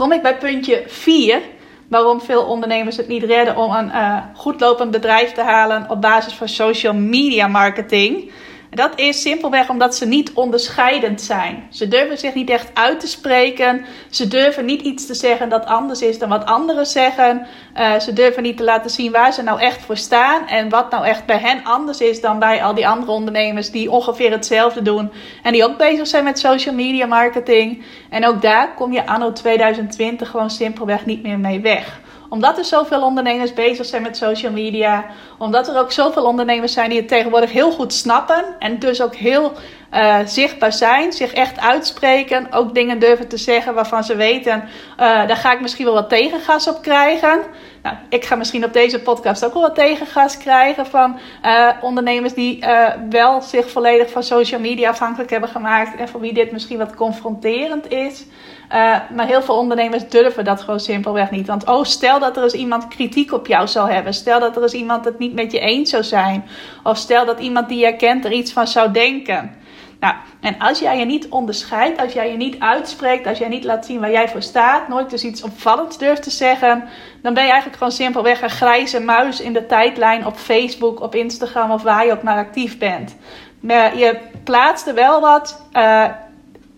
kom 0.00 0.12
ik 0.12 0.22
bij 0.22 0.36
puntje 0.36 0.82
4. 0.86 1.40
Waarom 1.88 2.20
veel 2.20 2.42
ondernemers 2.42 2.96
het 2.96 3.08
niet 3.08 3.22
redden 3.22 3.56
om 3.56 3.74
een 3.74 3.86
uh, 3.86 4.16
goed 4.34 4.60
lopend 4.60 4.90
bedrijf 4.90 5.32
te 5.32 5.42
halen 5.42 5.90
op 5.90 6.00
basis 6.00 6.32
van 6.32 6.48
social 6.48 6.94
media 6.94 7.46
marketing. 7.46 8.30
Dat 8.70 8.98
is 8.98 9.22
simpelweg 9.22 9.68
omdat 9.68 9.96
ze 9.96 10.06
niet 10.06 10.32
onderscheidend 10.32 11.20
zijn. 11.20 11.66
Ze 11.70 11.88
durven 11.88 12.18
zich 12.18 12.34
niet 12.34 12.50
echt 12.50 12.70
uit 12.74 13.00
te 13.00 13.06
spreken. 13.06 13.84
Ze 14.10 14.28
durven 14.28 14.64
niet 14.64 14.82
iets 14.82 15.06
te 15.06 15.14
zeggen 15.14 15.48
dat 15.48 15.66
anders 15.66 16.02
is 16.02 16.18
dan 16.18 16.28
wat 16.28 16.44
anderen 16.44 16.86
zeggen. 16.86 17.46
Uh, 17.76 17.98
ze 17.98 18.12
durven 18.12 18.42
niet 18.42 18.56
te 18.56 18.64
laten 18.64 18.90
zien 18.90 19.12
waar 19.12 19.32
ze 19.32 19.42
nou 19.42 19.60
echt 19.60 19.82
voor 19.82 19.96
staan. 19.96 20.46
En 20.46 20.68
wat 20.68 20.90
nou 20.90 21.06
echt 21.06 21.26
bij 21.26 21.38
hen 21.38 21.64
anders 21.64 22.00
is 22.00 22.20
dan 22.20 22.38
bij 22.38 22.62
al 22.62 22.74
die 22.74 22.88
andere 22.88 23.12
ondernemers 23.12 23.70
die 23.70 23.90
ongeveer 23.90 24.30
hetzelfde 24.30 24.82
doen. 24.82 25.10
En 25.42 25.52
die 25.52 25.64
ook 25.64 25.78
bezig 25.78 26.06
zijn 26.06 26.24
met 26.24 26.38
social 26.38 26.74
media 26.74 27.06
marketing. 27.06 27.84
En 28.10 28.26
ook 28.26 28.42
daar 28.42 28.74
kom 28.74 28.92
je 28.92 29.06
anno 29.06 29.32
2020 29.32 30.28
gewoon 30.28 30.50
simpelweg 30.50 31.06
niet 31.06 31.22
meer 31.22 31.38
mee 31.38 31.60
weg 31.60 32.00
omdat 32.30 32.58
er 32.58 32.64
zoveel 32.64 33.02
ondernemers 33.02 33.52
bezig 33.52 33.86
zijn 33.86 34.02
met 34.02 34.16
social 34.16 34.52
media. 34.52 35.04
Omdat 35.38 35.68
er 35.68 35.78
ook 35.78 35.92
zoveel 35.92 36.24
ondernemers 36.24 36.72
zijn 36.72 36.90
die 36.90 36.98
het 36.98 37.08
tegenwoordig 37.08 37.52
heel 37.52 37.72
goed 37.72 37.92
snappen. 37.92 38.44
En 38.58 38.78
dus 38.78 39.02
ook 39.02 39.14
heel 39.14 39.52
uh, 39.94 40.18
zichtbaar 40.24 40.72
zijn. 40.72 41.12
Zich 41.12 41.32
echt 41.32 41.60
uitspreken. 41.60 42.52
Ook 42.52 42.74
dingen 42.74 42.98
durven 42.98 43.28
te 43.28 43.36
zeggen 43.36 43.74
waarvan 43.74 44.04
ze 44.04 44.16
weten. 44.16 44.56
Uh, 44.60 44.66
daar 44.98 45.36
ga 45.36 45.52
ik 45.52 45.60
misschien 45.60 45.84
wel 45.84 45.94
wat 45.94 46.08
tegengas 46.08 46.68
op 46.68 46.82
krijgen. 46.82 47.40
Nou, 47.82 47.96
ik 48.08 48.24
ga 48.24 48.34
misschien 48.34 48.64
op 48.64 48.72
deze 48.72 49.00
podcast 49.00 49.44
ook 49.44 49.52
wel 49.52 49.62
wat 49.62 49.74
tegengas 49.74 50.36
krijgen 50.36 50.86
van 50.86 51.18
uh, 51.44 51.68
ondernemers 51.80 52.34
die 52.34 52.64
wel 53.10 53.40
zich 53.40 53.70
volledig 53.70 54.10
van 54.10 54.22
social 54.22 54.60
media 54.60 54.88
afhankelijk 54.88 55.30
hebben 55.30 55.48
gemaakt. 55.48 55.96
En 55.96 56.08
voor 56.08 56.20
wie 56.20 56.32
dit 56.32 56.52
misschien 56.52 56.78
wat 56.78 56.94
confronterend 56.94 57.90
is. 57.90 58.26
Uh, 58.72 58.96
maar 59.14 59.26
heel 59.26 59.42
veel 59.42 59.58
ondernemers 59.58 60.08
durven 60.08 60.44
dat 60.44 60.60
gewoon 60.60 60.80
simpelweg 60.80 61.30
niet. 61.30 61.46
Want 61.46 61.66
oh, 61.66 61.84
stel 61.84 62.18
dat 62.18 62.36
er 62.36 62.42
eens 62.42 62.52
iemand 62.52 62.88
kritiek 62.88 63.32
op 63.32 63.46
jou 63.46 63.68
zou 63.68 63.90
hebben. 63.90 64.14
Stel 64.14 64.40
dat 64.40 64.56
er 64.56 64.62
eens 64.62 64.72
iemand 64.72 65.04
het 65.04 65.18
niet 65.18 65.34
met 65.34 65.52
je 65.52 65.58
eens 65.58 65.90
zou 65.90 66.02
zijn. 66.02 66.44
Of 66.82 66.96
stel 66.96 67.26
dat 67.26 67.40
iemand 67.40 67.68
die 67.68 67.84
je 67.84 67.96
kent 67.96 68.24
er 68.24 68.32
iets 68.32 68.52
van 68.52 68.66
zou 68.66 68.92
denken. 68.92 69.54
Nou, 70.00 70.14
en 70.40 70.58
als 70.58 70.78
jij 70.78 70.98
je 70.98 71.04
niet 71.04 71.28
onderscheidt, 71.28 72.00
als 72.00 72.12
jij 72.12 72.30
je 72.30 72.36
niet 72.36 72.58
uitspreekt, 72.58 73.26
als 73.26 73.38
jij 73.38 73.48
niet 73.48 73.64
laat 73.64 73.86
zien 73.86 74.00
waar 74.00 74.10
jij 74.10 74.28
voor 74.28 74.42
staat, 74.42 74.88
nooit 74.88 75.10
dus 75.10 75.24
iets 75.24 75.42
opvallends 75.42 75.98
durft 75.98 76.22
te 76.22 76.30
zeggen, 76.30 76.88
dan 77.22 77.34
ben 77.34 77.42
je 77.42 77.48
eigenlijk 77.48 77.78
gewoon 77.78 77.92
simpelweg 77.92 78.42
een 78.42 78.50
grijze 78.50 79.00
muis 79.00 79.40
in 79.40 79.52
de 79.52 79.66
tijdlijn 79.66 80.26
op 80.26 80.36
Facebook, 80.36 81.00
op 81.00 81.14
Instagram 81.14 81.70
of 81.70 81.82
waar 81.82 82.06
je 82.06 82.12
ook 82.12 82.22
maar 82.22 82.36
actief 82.36 82.78
bent. 82.78 83.16
Maar 83.60 83.98
je 83.98 84.18
plaatst 84.44 84.86
er 84.86 84.94
wel 84.94 85.20
wat. 85.20 85.62
Uh, 85.72 86.04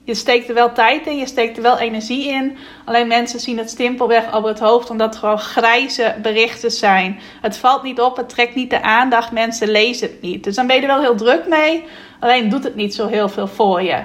je 0.05 0.15
steekt 0.15 0.49
er 0.49 0.55
wel 0.55 0.73
tijd 0.73 1.07
in, 1.07 1.17
je 1.17 1.27
steekt 1.27 1.57
er 1.57 1.63
wel 1.63 1.79
energie 1.79 2.29
in. 2.29 2.57
Alleen 2.85 3.07
mensen 3.07 3.41
zien 3.41 3.59
het 3.59 3.71
simpelweg 3.71 4.35
over 4.35 4.49
het 4.49 4.59
hoofd, 4.59 4.91
omdat 4.91 5.09
het 5.09 5.19
gewoon 5.19 5.39
grijze 5.39 6.15
berichten 6.23 6.71
zijn. 6.71 7.21
Het 7.41 7.57
valt 7.57 7.83
niet 7.83 8.01
op, 8.01 8.17
het 8.17 8.29
trekt 8.29 8.55
niet 8.55 8.71
de 8.71 8.83
aandacht, 8.83 9.33
mensen 9.33 9.71
lezen 9.71 10.09
het 10.09 10.23
niet. 10.23 10.45
Dus 10.45 10.55
dan 10.55 10.67
ben 10.67 10.77
je 10.77 10.83
er 10.83 10.89
wel 10.89 11.01
heel 11.01 11.17
druk 11.17 11.49
mee, 11.49 11.85
alleen 12.23 12.49
doet 12.49 12.65
het 12.65 12.75
niet 12.75 12.95
zo 12.95 13.07
heel 13.07 13.29
veel 13.29 13.47
voor 13.47 13.83
je. 13.83 14.03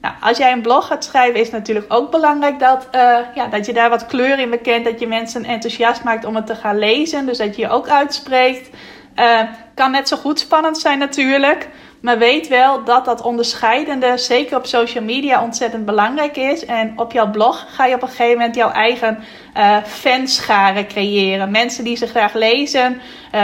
Nou, 0.00 0.14
als 0.20 0.38
jij 0.38 0.52
een 0.52 0.62
blog 0.62 0.86
gaat 0.86 1.04
schrijven, 1.04 1.40
is 1.40 1.46
het 1.46 1.56
natuurlijk 1.56 1.92
ook 1.92 2.10
belangrijk 2.10 2.58
dat, 2.58 2.88
uh, 2.94 3.18
ja, 3.34 3.46
dat 3.50 3.66
je 3.66 3.72
daar 3.72 3.90
wat 3.90 4.06
kleur 4.06 4.38
in 4.38 4.50
bekent. 4.50 4.84
Dat 4.84 5.00
je 5.00 5.06
mensen 5.06 5.44
enthousiast 5.44 6.04
maakt 6.04 6.24
om 6.24 6.36
het 6.36 6.46
te 6.46 6.54
gaan 6.54 6.78
lezen. 6.78 7.26
Dus 7.26 7.38
dat 7.38 7.56
je 7.56 7.62
je 7.62 7.68
ook 7.68 7.88
uitspreekt. 7.88 8.70
Uh, 9.16 9.40
kan 9.74 9.90
net 9.90 10.08
zo 10.08 10.16
goed 10.16 10.38
spannend 10.38 10.78
zijn 10.78 10.98
natuurlijk. 10.98 11.68
Maar 12.00 12.18
weet 12.18 12.48
wel 12.48 12.84
dat 12.84 13.04
dat 13.04 13.22
onderscheidende, 13.22 14.18
zeker 14.18 14.56
op 14.56 14.66
social 14.66 15.04
media, 15.04 15.42
ontzettend 15.42 15.84
belangrijk 15.84 16.36
is. 16.36 16.64
En 16.64 16.92
op 16.96 17.12
jouw 17.12 17.30
blog 17.30 17.66
ga 17.68 17.86
je 17.86 17.94
op 17.94 18.02
een 18.02 18.08
gegeven 18.08 18.38
moment 18.38 18.54
jouw 18.54 18.70
eigen 18.70 19.18
uh, 19.56 19.76
fanscharen 19.84 20.86
creëren. 20.86 21.50
Mensen 21.50 21.84
die 21.84 21.96
ze 21.96 22.06
graag 22.06 22.34
lezen, 22.34 23.00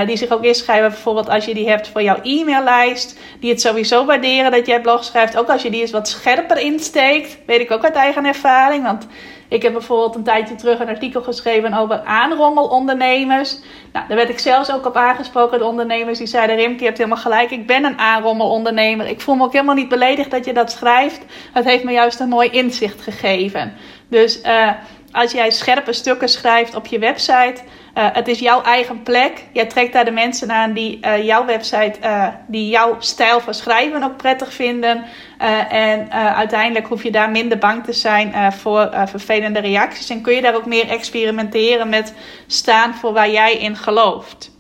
die 0.07 0.17
zich 0.17 0.31
ook 0.31 0.45
inschrijven, 0.45 0.91
bijvoorbeeld 0.91 1.29
als 1.29 1.45
je 1.45 1.55
die 1.55 1.69
hebt 1.69 1.89
voor 1.89 2.03
jouw 2.03 2.19
e-maillijst. 2.23 3.19
Die 3.41 3.51
het 3.51 3.61
sowieso 3.61 4.05
waarderen 4.05 4.51
dat 4.51 4.67
jij 4.67 4.81
blog 4.81 5.05
schrijft. 5.05 5.37
Ook 5.37 5.49
als 5.49 5.63
je 5.63 5.71
die 5.71 5.81
eens 5.81 5.91
wat 5.91 6.09
scherper 6.09 6.59
insteekt. 6.59 7.39
Weet 7.47 7.61
ik 7.61 7.71
ook 7.71 7.85
uit 7.85 7.95
eigen 7.95 8.25
ervaring. 8.25 8.85
Want 8.85 9.07
ik 9.53 9.63
heb 9.63 9.73
bijvoorbeeld 9.73 10.15
een 10.15 10.23
tijdje 10.23 10.55
terug 10.55 10.81
een 10.81 10.89
artikel 10.89 11.23
geschreven 11.23 11.75
over 11.75 12.03
aanrommelondernemers. 12.05 13.59
Nou, 13.93 14.09
daar 14.09 14.17
werd 14.17 14.29
ik 14.29 14.39
zelfs 14.39 14.73
ook 14.73 14.87
op 14.87 14.97
aangesproken. 14.97 15.59
De 15.59 15.65
ondernemers 15.65 16.19
die 16.19 16.27
zeiden: 16.27 16.57
Rimke, 16.57 16.79
je 16.79 16.85
hebt 16.85 16.99
helemaal 16.99 17.19
gelijk. 17.19 17.51
Ik 17.51 17.67
ben 17.67 17.85
een 17.85 17.99
aanrommelondernemer. 17.99 19.07
Ik 19.07 19.21
voel 19.21 19.35
me 19.35 19.45
ook 19.45 19.53
helemaal 19.53 19.75
niet 19.75 19.89
beledigd 19.89 20.31
dat 20.31 20.45
je 20.45 20.53
dat 20.53 20.71
schrijft. 20.71 21.21
Het 21.53 21.65
heeft 21.65 21.85
me 21.85 21.93
juist 21.93 22.21
een 22.21 22.29
mooi 22.29 22.51
inzicht 22.51 23.03
gegeven. 23.03 23.73
Dus 24.09 24.41
uh, 24.43 24.71
als 25.13 25.33
jij 25.33 25.51
scherpe 25.51 25.93
stukken 25.93 26.29
schrijft 26.29 26.75
op 26.75 26.87
je 26.87 26.99
website, 26.99 27.55
uh, 27.95 28.09
het 28.13 28.29
is 28.29 28.39
jouw 28.39 28.63
eigen 28.63 29.03
plek. 29.03 29.45
Jij 29.53 29.67
trekt 29.67 29.93
daar 29.93 30.05
de 30.05 30.11
mensen 30.11 30.51
aan 30.51 30.73
die 30.73 30.99
uh, 31.01 31.25
jouw 31.25 31.45
website, 31.45 31.95
uh, 32.05 32.29
die 32.47 32.69
jouw 32.69 32.97
stijl 32.99 33.41
van 33.41 33.55
schrijven 33.55 34.03
ook 34.03 34.17
prettig 34.17 34.53
vinden. 34.53 35.05
en 35.69 36.13
uiteindelijk 36.13 36.87
hoef 36.87 37.03
je 37.03 37.11
daar 37.11 37.31
minder 37.31 37.59
bang 37.59 37.85
te 37.85 37.93
zijn 37.93 38.53
voor 38.53 38.91
vervelende 39.07 39.61
reacties. 39.61 40.11
En 40.11 40.23
kun 40.23 40.35
je 40.35 40.43
daar 40.43 40.55
ook 40.55 40.67
meer 40.67 40.89
experimenteren 40.89 41.89
met 41.89 42.15
staan 42.47 42.95
voor 42.95 43.13
waar 43.13 43.31
jij 43.31 43.53
in 43.55 43.77
gelooft. 43.77 44.52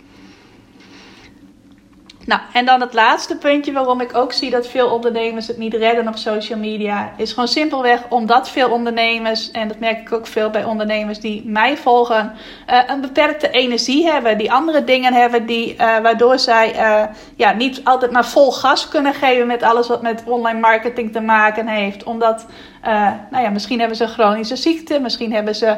Nou, 2.26 2.40
en 2.52 2.64
dan 2.64 2.80
het 2.80 2.94
laatste 2.94 3.36
puntje 3.36 3.72
waarom 3.72 4.00
ik 4.00 4.16
ook 4.16 4.32
zie 4.32 4.50
dat 4.50 4.66
veel 4.66 4.88
ondernemers 4.88 5.46
het 5.46 5.58
niet 5.58 5.74
redden 5.74 6.08
op 6.08 6.16
social 6.16 6.58
media, 6.58 7.12
is 7.16 7.32
gewoon 7.32 7.48
simpelweg 7.48 8.00
omdat 8.08 8.48
veel 8.48 8.70
ondernemers, 8.70 9.50
en 9.50 9.68
dat 9.68 9.78
merk 9.78 10.00
ik 10.00 10.12
ook 10.12 10.26
veel 10.26 10.50
bij 10.50 10.64
ondernemers 10.64 11.20
die 11.20 11.42
mij 11.46 11.76
volgen, 11.76 12.32
uh, 12.70 12.78
een 12.86 13.00
beperkte 13.00 13.50
energie 13.50 14.06
hebben, 14.10 14.38
die 14.38 14.52
andere 14.52 14.84
dingen 14.84 15.12
hebben, 15.12 15.46
die, 15.46 15.72
uh, 15.72 15.78
waardoor 15.78 16.38
zij 16.38 16.74
uh, 16.74 17.02
ja, 17.36 17.52
niet 17.52 17.80
altijd 17.84 18.10
maar 18.10 18.26
vol 18.26 18.52
gas 18.52 18.88
kunnen 18.88 19.14
geven 19.14 19.46
met 19.46 19.62
alles 19.62 19.88
wat 19.88 20.02
met 20.02 20.22
online 20.26 20.60
marketing 20.60 21.12
te 21.12 21.20
maken 21.20 21.66
heeft. 21.66 22.04
Omdat 22.04 22.46
nou 23.30 23.42
ja, 23.44 23.50
misschien 23.50 23.78
hebben 23.78 23.96
ze 23.96 24.06
chronische 24.06 24.56
ziekte, 24.56 25.00
misschien 25.00 25.32
hebben 25.32 25.54
ze 25.54 25.76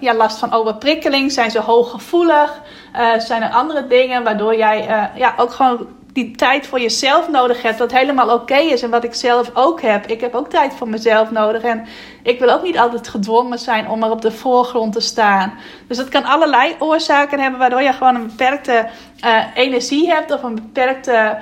ja, 0.00 0.14
last 0.14 0.38
van 0.38 0.52
overprikkeling, 0.52 1.32
zijn 1.32 1.50
ze 1.50 1.60
hooggevoelig, 1.60 2.62
zijn 3.18 3.42
er 3.42 3.50
andere 3.50 3.86
dingen 3.86 4.24
waardoor 4.24 4.56
jij 4.56 5.10
ja, 5.14 5.34
ook 5.36 5.52
gewoon 5.52 5.86
die 6.12 6.30
tijd 6.30 6.66
voor 6.66 6.80
jezelf 6.80 7.28
nodig 7.28 7.62
hebt, 7.62 7.78
wat 7.78 7.92
helemaal 7.92 8.34
oké 8.34 8.56
is 8.56 8.82
en 8.82 8.90
wat 8.90 9.04
ik 9.04 9.14
zelf 9.14 9.50
ook 9.54 9.80
heb. 9.80 10.06
Ik 10.06 10.20
heb 10.20 10.34
ook 10.34 10.50
tijd 10.50 10.74
voor 10.74 10.88
mezelf 10.88 11.30
nodig 11.30 11.62
en 11.62 11.86
ik 12.22 12.38
wil 12.38 12.50
ook 12.50 12.62
niet 12.62 12.78
altijd 12.78 13.08
gedwongen 13.08 13.58
zijn 13.58 13.88
om 13.88 14.02
er 14.02 14.10
op 14.10 14.20
de 14.20 14.30
voorgrond 14.30 14.92
te 14.92 15.00
staan. 15.00 15.52
Dus 15.88 15.96
dat 15.96 16.08
kan 16.08 16.24
allerlei 16.24 16.76
oorzaken 16.78 17.40
hebben 17.40 17.60
waardoor 17.60 17.82
je 17.82 17.92
gewoon 17.92 18.14
een 18.14 18.26
beperkte 18.26 18.86
energie 19.54 20.10
hebt 20.10 20.30
of 20.30 20.42
een 20.42 20.54
beperkte 20.54 21.38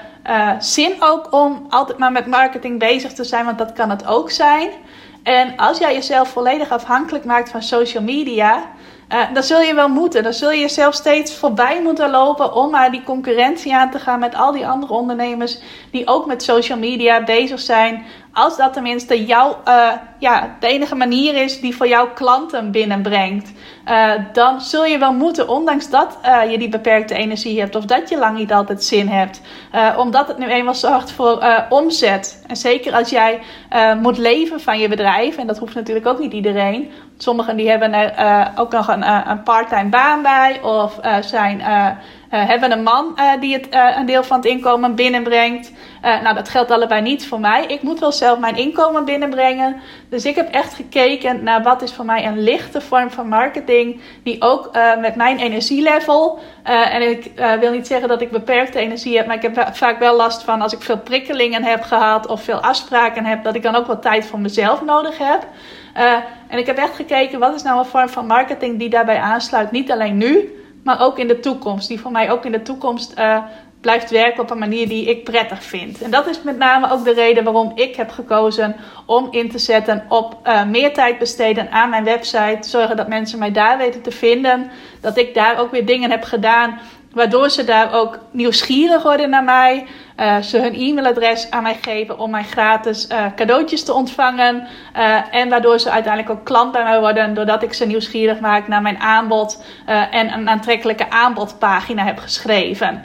zin 0.58 0.92
ook 0.98 1.32
om 1.32 1.66
altijd 1.68 1.98
maar 1.98 2.12
met 2.12 2.26
marketing 2.26 2.78
bezig 2.78 3.12
te 3.12 3.24
zijn, 3.24 3.44
want 3.44 3.58
dat 3.58 3.72
kan 3.72 3.90
het 3.90 4.06
ook 4.06 4.30
zijn. 4.30 4.70
En 5.22 5.56
als 5.56 5.78
jij 5.78 5.94
jezelf 5.94 6.28
volledig 6.28 6.70
afhankelijk 6.70 7.24
maakt 7.24 7.50
van 7.50 7.62
social 7.62 8.02
media, 8.02 8.62
uh, 9.14 9.34
dan 9.34 9.42
zul 9.42 9.60
je 9.60 9.74
wel 9.74 9.88
moeten. 9.88 10.22
Dan 10.22 10.32
zul 10.32 10.50
je 10.50 10.60
jezelf 10.60 10.94
steeds 10.94 11.34
voorbij 11.34 11.82
moeten 11.82 12.10
lopen 12.10 12.54
om 12.54 12.70
maar 12.70 12.90
die 12.90 13.02
concurrentie 13.02 13.74
aan 13.74 13.90
te 13.90 13.98
gaan 13.98 14.18
met 14.18 14.34
al 14.34 14.52
die 14.52 14.66
andere 14.66 14.92
ondernemers 14.92 15.58
die 15.90 16.06
ook 16.06 16.26
met 16.26 16.42
social 16.42 16.78
media 16.78 17.24
bezig 17.24 17.60
zijn. 17.60 18.04
Als 18.34 18.56
dat 18.56 18.72
tenminste 18.72 19.24
jouw, 19.24 19.60
uh, 19.68 19.90
ja, 20.18 20.56
de 20.60 20.66
enige 20.66 20.94
manier 20.94 21.34
is 21.34 21.60
die 21.60 21.76
voor 21.76 21.88
jouw 21.88 22.12
klanten 22.12 22.70
binnenbrengt. 22.70 23.52
Uh, 23.88 24.12
dan 24.32 24.60
zul 24.60 24.84
je 24.84 24.98
wel 24.98 25.12
moeten, 25.12 25.48
ondanks 25.48 25.90
dat 25.90 26.18
uh, 26.24 26.50
je 26.50 26.58
die 26.58 26.68
beperkte 26.68 27.14
energie 27.14 27.60
hebt 27.60 27.74
of 27.74 27.84
dat 27.84 28.08
je 28.08 28.18
lang 28.18 28.38
niet 28.38 28.52
altijd 28.52 28.84
zin 28.84 29.08
hebt. 29.08 29.40
omdat 29.96 30.28
het 30.28 30.38
nu 30.38 30.46
eenmaal 30.46 30.74
zorgt 30.74 31.10
voor 31.12 31.44
omzet. 31.68 32.44
En 32.46 32.56
zeker 32.56 32.94
als 32.94 33.10
jij 33.10 33.40
moet 34.00 34.18
leven 34.18 34.60
van 34.60 34.78
je 34.78 34.88
bedrijf, 34.88 35.36
en 35.36 35.46
dat 35.46 35.58
hoeft 35.58 35.74
natuurlijk 35.74 36.06
ook 36.06 36.18
niet 36.18 36.32
iedereen. 36.32 36.90
Sommigen 37.18 37.56
die 37.56 37.70
hebben 37.70 37.92
er 37.92 38.50
ook 38.56 38.72
nog 38.72 38.88
een, 38.88 39.30
een 39.30 39.42
parttime 39.42 39.88
baan 39.88 40.22
bij 40.22 40.60
of 40.62 41.00
zijn 41.20 41.62
hebben 42.36 42.72
een 42.72 42.82
man 42.82 43.16
uh, 43.16 43.40
die 43.40 43.52
het, 43.52 43.74
uh, 43.74 43.96
een 43.96 44.06
deel 44.06 44.22
van 44.22 44.36
het 44.36 44.46
inkomen 44.46 44.94
binnenbrengt. 44.94 45.72
nou, 46.22 46.34
dat 46.34 46.48
geldt 46.48 46.70
allebei 46.70 47.02
niet 47.02 47.26
voor 47.26 47.40
mij. 47.40 47.64
Ik 47.66 47.82
moet 47.82 48.00
wel 48.00 48.12
zelf 48.12 48.38
mijn 48.38 48.56
inkomen 48.56 49.04
binnenbrengen. 49.04 49.80
Dus 50.08 50.24
ik 50.24 50.34
heb 50.34 50.50
echt 50.50 50.74
gekeken 50.74 51.42
naar 51.42 51.62
wat 51.62 51.82
is 51.82 51.92
voor 51.92 52.04
mij 52.04 52.26
een 52.26 52.42
lichte 52.42 52.80
vorm 52.80 53.10
van 53.10 53.28
marketing. 53.28 54.00
Die 54.22 54.42
ook 54.42 54.70
met 55.00 55.14
mijn 55.14 55.38
energielevel. 55.38 56.38
en 56.62 57.10
ik 57.10 57.30
wil 57.60 57.72
niet 57.72 57.86
zeggen 57.86 58.08
dat 58.08 58.20
ik 58.20 58.30
beperkte 58.30 58.78
energie 58.78 59.16
heb. 59.16 59.26
Maar 59.26 59.36
ik 59.36 59.42
heb 59.42 59.68
vaak 59.72 59.98
wel 59.98 60.16
last 60.16 60.42
van 60.42 60.60
als 60.60 60.72
ik 60.72 60.82
veel 60.82 60.98
prikkelingen 60.98 61.64
heb 61.64 61.82
gehad. 61.82 62.26
Of 62.26 62.42
veel 62.42 62.60
afspraken 62.60 63.24
heb. 63.24 63.44
Dat 63.44 63.54
ik 63.54 63.62
dan 63.62 63.74
ook 63.74 63.86
wat 63.86 64.02
tijd 64.02 64.26
voor 64.26 64.40
mezelf 64.40 64.82
nodig 64.82 65.18
heb. 65.18 65.46
en 66.48 66.58
ik 66.58 66.66
heb 66.66 66.76
echt 66.76 66.94
gekeken 66.94 67.38
wat 67.38 67.54
is 67.54 67.62
nou 67.62 67.78
een 67.78 67.84
vorm 67.84 68.08
van 68.08 68.26
marketing 68.26 68.78
die 68.78 68.90
daarbij 68.90 69.18
aansluit. 69.18 69.70
Niet 69.70 69.90
alleen 69.90 70.16
nu 70.16 70.62
maar 70.84 71.00
ook 71.00 71.18
in 71.18 71.28
de 71.28 71.40
toekomst. 71.40 71.88
Die 71.88 72.00
voor 72.00 72.10
mij 72.10 72.30
ook 72.30 72.44
in 72.44 72.52
de 72.52 72.62
toekomst 72.62 73.18
uh, 73.18 73.44
blijft 73.80 74.10
werken 74.10 74.42
op 74.42 74.50
een 74.50 74.58
manier 74.58 74.88
die 74.88 75.06
ik 75.06 75.24
prettig 75.24 75.62
vind. 75.62 76.02
En 76.02 76.10
dat 76.10 76.26
is 76.26 76.42
met 76.42 76.56
name 76.56 76.90
ook 76.90 77.04
de 77.04 77.12
reden 77.12 77.44
waarom 77.44 77.72
ik 77.74 77.96
heb 77.96 78.10
gekozen 78.10 78.76
om 79.06 79.28
in 79.30 79.50
te 79.50 79.58
zetten 79.58 80.04
op 80.08 80.38
uh, 80.46 80.64
meer 80.64 80.92
tijd 80.92 81.18
besteden 81.18 81.70
aan 81.70 81.90
mijn 81.90 82.04
website. 82.04 82.68
Zorgen 82.68 82.96
dat 82.96 83.08
mensen 83.08 83.38
mij 83.38 83.52
daar 83.52 83.78
weten 83.78 84.02
te 84.02 84.10
vinden. 84.10 84.70
Dat 85.00 85.16
ik 85.16 85.34
daar 85.34 85.58
ook 85.58 85.70
weer 85.70 85.86
dingen 85.86 86.10
heb 86.10 86.24
gedaan 86.24 86.78
Waardoor 87.14 87.50
ze 87.50 87.64
daar 87.64 87.92
ook 87.92 88.18
nieuwsgierig 88.30 89.02
worden 89.02 89.30
naar 89.30 89.44
mij. 89.44 89.86
Uh, 90.20 90.38
ze 90.38 90.58
hun 90.58 90.74
e-mailadres 90.74 91.50
aan 91.50 91.62
mij 91.62 91.78
geven 91.82 92.18
om 92.18 92.30
mijn 92.30 92.44
gratis 92.44 93.08
uh, 93.08 93.26
cadeautjes 93.36 93.84
te 93.84 93.92
ontvangen. 93.92 94.66
Uh, 94.96 95.34
en 95.34 95.48
waardoor 95.48 95.78
ze 95.78 95.90
uiteindelijk 95.90 96.38
ook 96.38 96.44
klant 96.44 96.72
bij 96.72 96.82
mij 96.82 97.00
worden. 97.00 97.34
Doordat 97.34 97.62
ik 97.62 97.72
ze 97.72 97.86
nieuwsgierig 97.86 98.40
maak 98.40 98.68
naar 98.68 98.82
mijn 98.82 98.98
aanbod. 98.98 99.64
en 100.10 100.32
een 100.32 100.48
aantrekkelijke 100.48 101.10
aanbodpagina 101.10 102.04
heb 102.04 102.18
geschreven. 102.18 103.04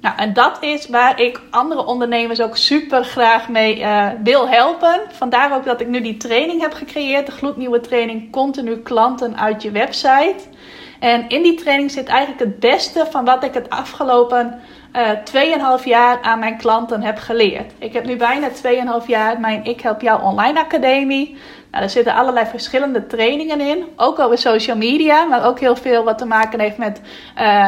Nou, 0.00 0.16
en 0.16 0.32
dat 0.32 0.56
is 0.60 0.88
waar 0.88 1.20
ik 1.20 1.40
andere 1.50 1.86
ondernemers 1.86 2.40
ook 2.40 2.56
super 2.56 3.04
graag 3.04 3.48
mee 3.48 3.84
wil 4.22 4.48
helpen. 4.48 5.00
Vandaar 5.12 5.54
ook 5.54 5.64
dat 5.64 5.80
ik 5.80 5.88
nu 5.88 6.00
die 6.00 6.16
training 6.16 6.60
heb 6.60 6.72
gecreëerd. 6.72 7.26
De 7.26 7.32
gloednieuwe 7.32 7.80
training 7.80 8.32
Continu 8.32 8.76
Klanten 8.76 9.38
uit 9.38 9.62
je 9.62 9.70
website. 9.70 10.36
En 11.02 11.28
in 11.28 11.42
die 11.42 11.54
training 11.54 11.90
zit 11.90 12.06
eigenlijk 12.06 12.40
het 12.40 12.58
beste 12.58 13.06
van 13.10 13.24
wat 13.24 13.44
ik 13.44 13.54
het 13.54 13.70
afgelopen 13.70 14.60
uh, 14.96 15.78
2,5 15.80 15.84
jaar 15.84 16.20
aan 16.20 16.38
mijn 16.38 16.56
klanten 16.56 17.02
heb 17.02 17.18
geleerd. 17.18 17.72
Ik 17.78 17.92
heb 17.92 18.04
nu 18.04 18.16
bijna 18.16 18.48
2,5 19.00 19.06
jaar 19.06 19.40
mijn 19.40 19.64
Ik 19.64 19.80
Help 19.80 20.00
Jou 20.00 20.22
Online 20.22 20.60
Academie. 20.60 21.26
Nou, 21.28 21.38
daar 21.70 21.90
zitten 21.90 22.14
allerlei 22.14 22.46
verschillende 22.46 23.06
trainingen 23.06 23.60
in. 23.60 23.84
Ook 23.96 24.18
over 24.18 24.38
social 24.38 24.76
media, 24.76 25.24
maar 25.24 25.46
ook 25.46 25.60
heel 25.60 25.76
veel 25.76 26.04
wat 26.04 26.18
te 26.18 26.24
maken 26.24 26.60
heeft 26.60 26.78
met 26.78 27.00
uh, 27.38 27.66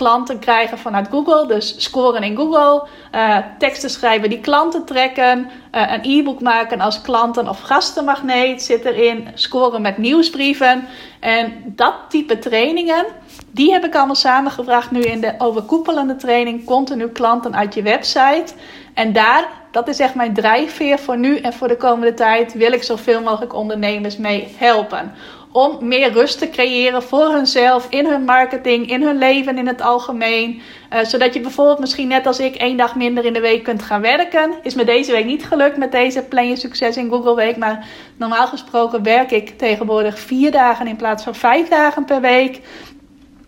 klanten 0.00 0.38
krijgen 0.38 0.78
vanuit 0.78 1.08
Google. 1.10 1.46
Dus 1.46 1.74
scoren 1.76 2.22
in 2.22 2.36
Google. 2.36 2.86
Uh, 3.14 3.36
teksten 3.58 3.90
schrijven 3.90 4.28
die 4.28 4.40
klanten 4.40 4.84
trekken. 4.84 5.50
Uh, 5.74 5.92
een 5.92 6.00
e-book 6.02 6.40
maken 6.40 6.80
als 6.80 7.00
klanten- 7.00 7.48
of 7.48 7.60
gastenmagneet 7.60 8.62
zit 8.62 8.84
erin. 8.84 9.28
Scoren 9.34 9.82
met 9.82 9.98
nieuwsbrieven. 9.98 10.86
En 11.20 11.62
dat 11.66 11.94
type 12.08 12.38
trainingen, 12.38 13.04
die 13.50 13.72
heb 13.72 13.84
ik 13.84 13.94
allemaal 13.94 14.14
samengebracht 14.14 14.90
nu 14.90 15.00
in 15.00 15.20
de 15.20 15.34
overkoepelende 15.38 16.16
training. 16.16 16.64
Continu 16.64 17.08
klanten 17.08 17.56
uit 17.56 17.74
je 17.74 17.82
website. 17.82 18.52
En 18.94 19.12
daar, 19.12 19.48
dat 19.70 19.88
is 19.88 19.98
echt 19.98 20.14
mijn 20.14 20.34
drijfveer 20.34 20.98
voor 20.98 21.18
nu 21.18 21.36
en 21.36 21.52
voor 21.52 21.68
de 21.68 21.76
komende 21.76 22.14
tijd, 22.14 22.52
wil 22.52 22.72
ik 22.72 22.82
zoveel 22.82 23.22
mogelijk 23.22 23.54
ondernemers 23.54 24.16
mee 24.16 24.54
helpen 24.58 25.12
om 25.52 25.78
meer 25.80 26.12
rust 26.12 26.38
te 26.38 26.50
creëren 26.50 27.02
voor 27.02 27.32
hunzelf, 27.32 27.86
in 27.88 28.06
hun 28.06 28.24
marketing, 28.24 28.90
in 28.90 29.02
hun 29.02 29.18
leven 29.18 29.58
in 29.58 29.66
het 29.66 29.80
algemeen. 29.80 30.62
Uh, 30.92 31.04
zodat 31.04 31.34
je 31.34 31.40
bijvoorbeeld 31.40 31.78
misschien 31.78 32.08
net 32.08 32.26
als 32.26 32.38
ik 32.38 32.54
één 32.54 32.76
dag 32.76 32.94
minder 32.96 33.24
in 33.24 33.32
de 33.32 33.40
week 33.40 33.62
kunt 33.64 33.82
gaan 33.82 34.00
werken. 34.00 34.54
Is 34.62 34.74
me 34.74 34.84
deze 34.84 35.12
week 35.12 35.24
niet 35.24 35.44
gelukt 35.44 35.76
met 35.76 35.92
deze 35.92 36.22
Plan 36.22 36.48
Je 36.48 36.56
Succes 36.56 36.96
in 36.96 37.10
Google 37.10 37.34
Week. 37.34 37.56
Maar 37.56 37.86
normaal 38.16 38.46
gesproken 38.46 39.02
werk 39.02 39.30
ik 39.30 39.58
tegenwoordig 39.58 40.18
vier 40.18 40.50
dagen 40.50 40.86
in 40.86 40.96
plaats 40.96 41.24
van 41.24 41.34
vijf 41.34 41.68
dagen 41.68 42.04
per 42.04 42.20
week. 42.20 42.56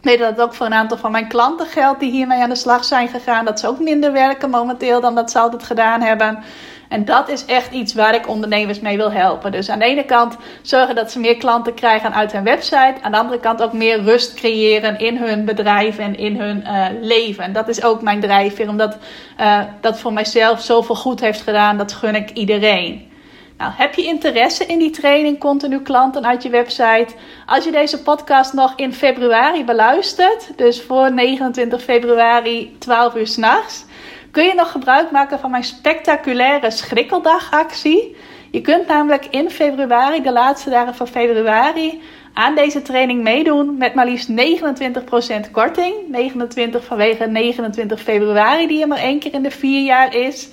Ik 0.02 0.08
weet 0.08 0.18
dat 0.18 0.30
het 0.30 0.40
ook 0.40 0.54
voor 0.54 0.66
een 0.66 0.74
aantal 0.74 0.96
van 0.96 1.10
mijn 1.10 1.28
klanten 1.28 1.66
geldt 1.66 2.00
die 2.00 2.10
hiermee 2.10 2.42
aan 2.42 2.48
de 2.48 2.54
slag 2.54 2.84
zijn 2.84 3.08
gegaan. 3.08 3.44
Dat 3.44 3.60
ze 3.60 3.68
ook 3.68 3.78
minder 3.78 4.12
werken 4.12 4.50
momenteel 4.50 5.00
dan 5.00 5.14
dat 5.14 5.30
ze 5.30 5.38
altijd 5.38 5.62
gedaan 5.62 6.00
hebben. 6.00 6.44
En 6.92 7.04
dat 7.04 7.28
is 7.28 7.44
echt 7.44 7.72
iets 7.72 7.94
waar 7.94 8.14
ik 8.14 8.28
ondernemers 8.28 8.80
mee 8.80 8.96
wil 8.96 9.12
helpen. 9.12 9.52
Dus 9.52 9.70
aan 9.70 9.78
de 9.78 9.84
ene 9.84 10.04
kant 10.04 10.36
zorgen 10.62 10.94
dat 10.94 11.10
ze 11.10 11.20
meer 11.20 11.36
klanten 11.36 11.74
krijgen 11.74 12.14
uit 12.14 12.32
hun 12.32 12.44
website. 12.44 12.94
Aan 13.02 13.12
de 13.12 13.18
andere 13.18 13.40
kant 13.40 13.62
ook 13.62 13.72
meer 13.72 14.02
rust 14.02 14.34
creëren 14.34 14.98
in 14.98 15.16
hun 15.16 15.44
bedrijf 15.44 15.98
en 15.98 16.16
in 16.16 16.40
hun 16.40 16.64
uh, 16.66 16.86
leven. 17.00 17.44
En 17.44 17.52
dat 17.52 17.68
is 17.68 17.84
ook 17.84 18.02
mijn 18.02 18.20
drijfveer, 18.20 18.68
omdat 18.68 18.96
uh, 19.40 19.60
dat 19.80 19.98
voor 19.98 20.12
mijzelf 20.12 20.60
zoveel 20.60 20.94
goed 20.94 21.20
heeft 21.20 21.40
gedaan. 21.40 21.78
Dat 21.78 21.92
gun 21.92 22.14
ik 22.14 22.30
iedereen. 22.30 23.10
Nou, 23.58 23.72
heb 23.76 23.94
je 23.94 24.04
interesse 24.04 24.66
in 24.66 24.78
die 24.78 24.90
training 24.90 25.38
continu 25.38 25.80
klanten 25.80 26.26
uit 26.26 26.42
je 26.42 26.50
website? 26.50 27.08
Als 27.46 27.64
je 27.64 27.70
deze 27.70 28.02
podcast 28.02 28.52
nog 28.52 28.72
in 28.76 28.94
februari 28.94 29.64
beluistert, 29.64 30.50
dus 30.56 30.82
voor 30.82 31.12
29 31.12 31.82
februari 31.82 32.76
12 32.78 33.14
uur 33.14 33.26
s'nachts, 33.26 33.84
kun 34.32 34.44
je 34.44 34.54
nog 34.54 34.70
gebruik 34.70 35.10
maken 35.10 35.38
van 35.38 35.50
mijn 35.50 35.64
spectaculaire 35.64 36.70
schrikkeldagactie. 36.70 38.16
Je 38.50 38.60
kunt 38.60 38.86
namelijk 38.86 39.26
in 39.26 39.50
februari, 39.50 40.22
de 40.22 40.32
laatste 40.32 40.70
dagen 40.70 40.94
van 40.94 41.06
februari, 41.06 42.02
aan 42.34 42.54
deze 42.54 42.82
training 42.82 43.22
meedoen 43.22 43.76
met 43.76 43.94
maar 43.94 44.06
liefst 44.06 44.28
29% 44.30 45.50
korting. 45.50 45.94
29 46.08 46.84
vanwege 46.84 47.26
29 47.26 48.00
februari, 48.00 48.66
die 48.66 48.82
er 48.82 48.88
maar 48.88 48.98
één 48.98 49.18
keer 49.18 49.32
in 49.32 49.42
de 49.42 49.50
vier 49.50 49.84
jaar 49.84 50.14
is. 50.14 50.48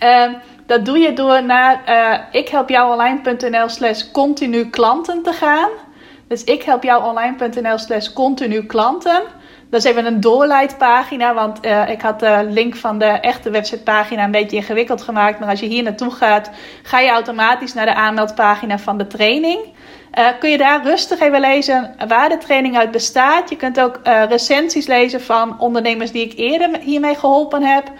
Uh, 0.00 0.32
dat 0.66 0.84
doe 0.84 0.98
je 0.98 1.12
door 1.12 1.44
naar 1.44 1.82
uh, 1.88 2.40
ikhelpjouonline.nl 2.40 3.68
slash 3.68 4.10
continu 4.10 4.70
klanten 4.70 5.22
te 5.22 5.32
gaan. 5.32 5.70
Dus 6.28 6.44
ikhelpjouonline.nl 6.44 7.78
slash 7.78 8.12
continu 8.12 8.66
klanten. 8.66 9.22
Dat 9.70 9.84
is 9.84 9.90
even 9.90 10.06
een 10.06 10.20
doorleidpagina, 10.20 11.34
want 11.34 11.64
uh, 11.64 11.88
ik 11.88 12.00
had 12.00 12.20
de 12.20 12.46
link 12.48 12.76
van 12.76 12.98
de 12.98 13.04
echte 13.04 13.50
websitepagina 13.50 14.24
een 14.24 14.30
beetje 14.30 14.56
ingewikkeld 14.56 15.02
gemaakt. 15.02 15.38
Maar 15.38 15.48
als 15.48 15.60
je 15.60 15.66
hier 15.66 15.82
naartoe 15.82 16.10
gaat, 16.10 16.50
ga 16.82 17.00
je 17.00 17.10
automatisch 17.10 17.74
naar 17.74 17.86
de 17.86 17.94
aanmeldpagina 17.94 18.78
van 18.78 18.98
de 18.98 19.06
training. 19.06 19.58
Uh, 20.18 20.26
kun 20.38 20.50
je 20.50 20.58
daar 20.58 20.82
rustig 20.82 21.20
even 21.20 21.40
lezen 21.40 21.94
waar 22.08 22.28
de 22.28 22.38
training 22.38 22.76
uit 22.78 22.90
bestaat. 22.90 23.50
Je 23.50 23.56
kunt 23.56 23.80
ook 23.80 24.00
uh, 24.04 24.22
recensies 24.28 24.86
lezen 24.86 25.20
van 25.20 25.60
ondernemers 25.60 26.12
die 26.12 26.24
ik 26.24 26.38
eerder 26.38 26.78
hiermee 26.80 27.14
geholpen 27.14 27.62
heb. 27.62 27.90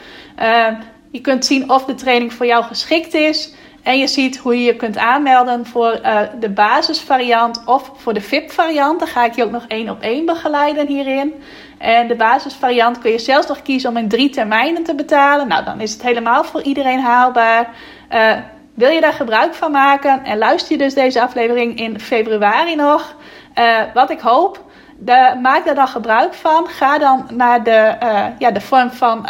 Je 1.11 1.21
kunt 1.21 1.45
zien 1.45 1.71
of 1.71 1.85
de 1.85 1.95
training 1.95 2.33
voor 2.33 2.47
jou 2.47 2.65
geschikt 2.65 3.15
is. 3.15 3.55
En 3.85 3.99
je 3.99 4.07
ziet 4.07 4.37
hoe 4.37 4.59
je 4.59 4.65
je 4.65 4.77
kunt 4.77 4.99
aanmelden 4.99 5.67
voor 5.67 6.01
uh, 6.03 6.21
de 6.41 6.51
basisvariant 6.51 7.63
of 7.67 7.91
voor 7.97 8.15
de 8.15 8.21
VIP-variant. 8.21 8.99
Dan 8.99 9.09
ga 9.09 9.25
ik 9.25 9.35
je 9.35 9.45
ook 9.45 9.51
nog 9.51 9.65
één 9.69 9.89
op 9.89 10.01
één 10.01 10.27
begeleiden 10.27 10.87
hierin. 10.87 11.43
En 11.79 12.09
de 12.09 12.15
basisvariant 12.15 12.99
kun 12.99 13.11
je 13.11 13.19
zelfs 13.19 13.47
nog 13.47 13.63
kiezen 13.63 13.91
om 13.91 13.97
in 13.97 14.09
drie 14.09 14.31
termijnen 14.31 14.83
te 14.83 14.95
betalen. 14.95 15.49
Nou, 15.49 15.65
dan 15.65 15.81
is 15.81 15.93
het 15.93 16.03
helemaal 16.03 16.45
voor 16.45 16.63
iedereen 16.63 17.01
haalbaar. 17.01 17.75
Uh, 18.13 18.33
wil 18.75 18.91
je 18.91 19.01
daar 19.01 19.13
gebruik 19.13 19.55
van 19.55 19.71
maken 19.71 20.25
en 20.25 20.39
luister 20.39 20.73
je 20.73 20.79
dus 20.79 20.95
deze 20.95 21.23
aflevering 21.23 21.79
in 21.79 22.01
februari 22.01 22.77
nog? 22.77 23.17
Uh, 23.59 23.81
wat 23.95 24.11
ik 24.11 24.21
hoop 24.21 24.65
de, 24.99 25.39
maak 25.43 25.65
daar 25.65 25.75
dan 25.75 25.89
gebruik 25.89 26.35
van. 26.35 26.67
Ga 26.67 26.99
dan 26.99 27.27
naar 27.33 27.63
de, 27.63 27.95
ja, 28.39 28.51
de 28.51 28.61
vorm 28.61 28.91
van 28.91 29.27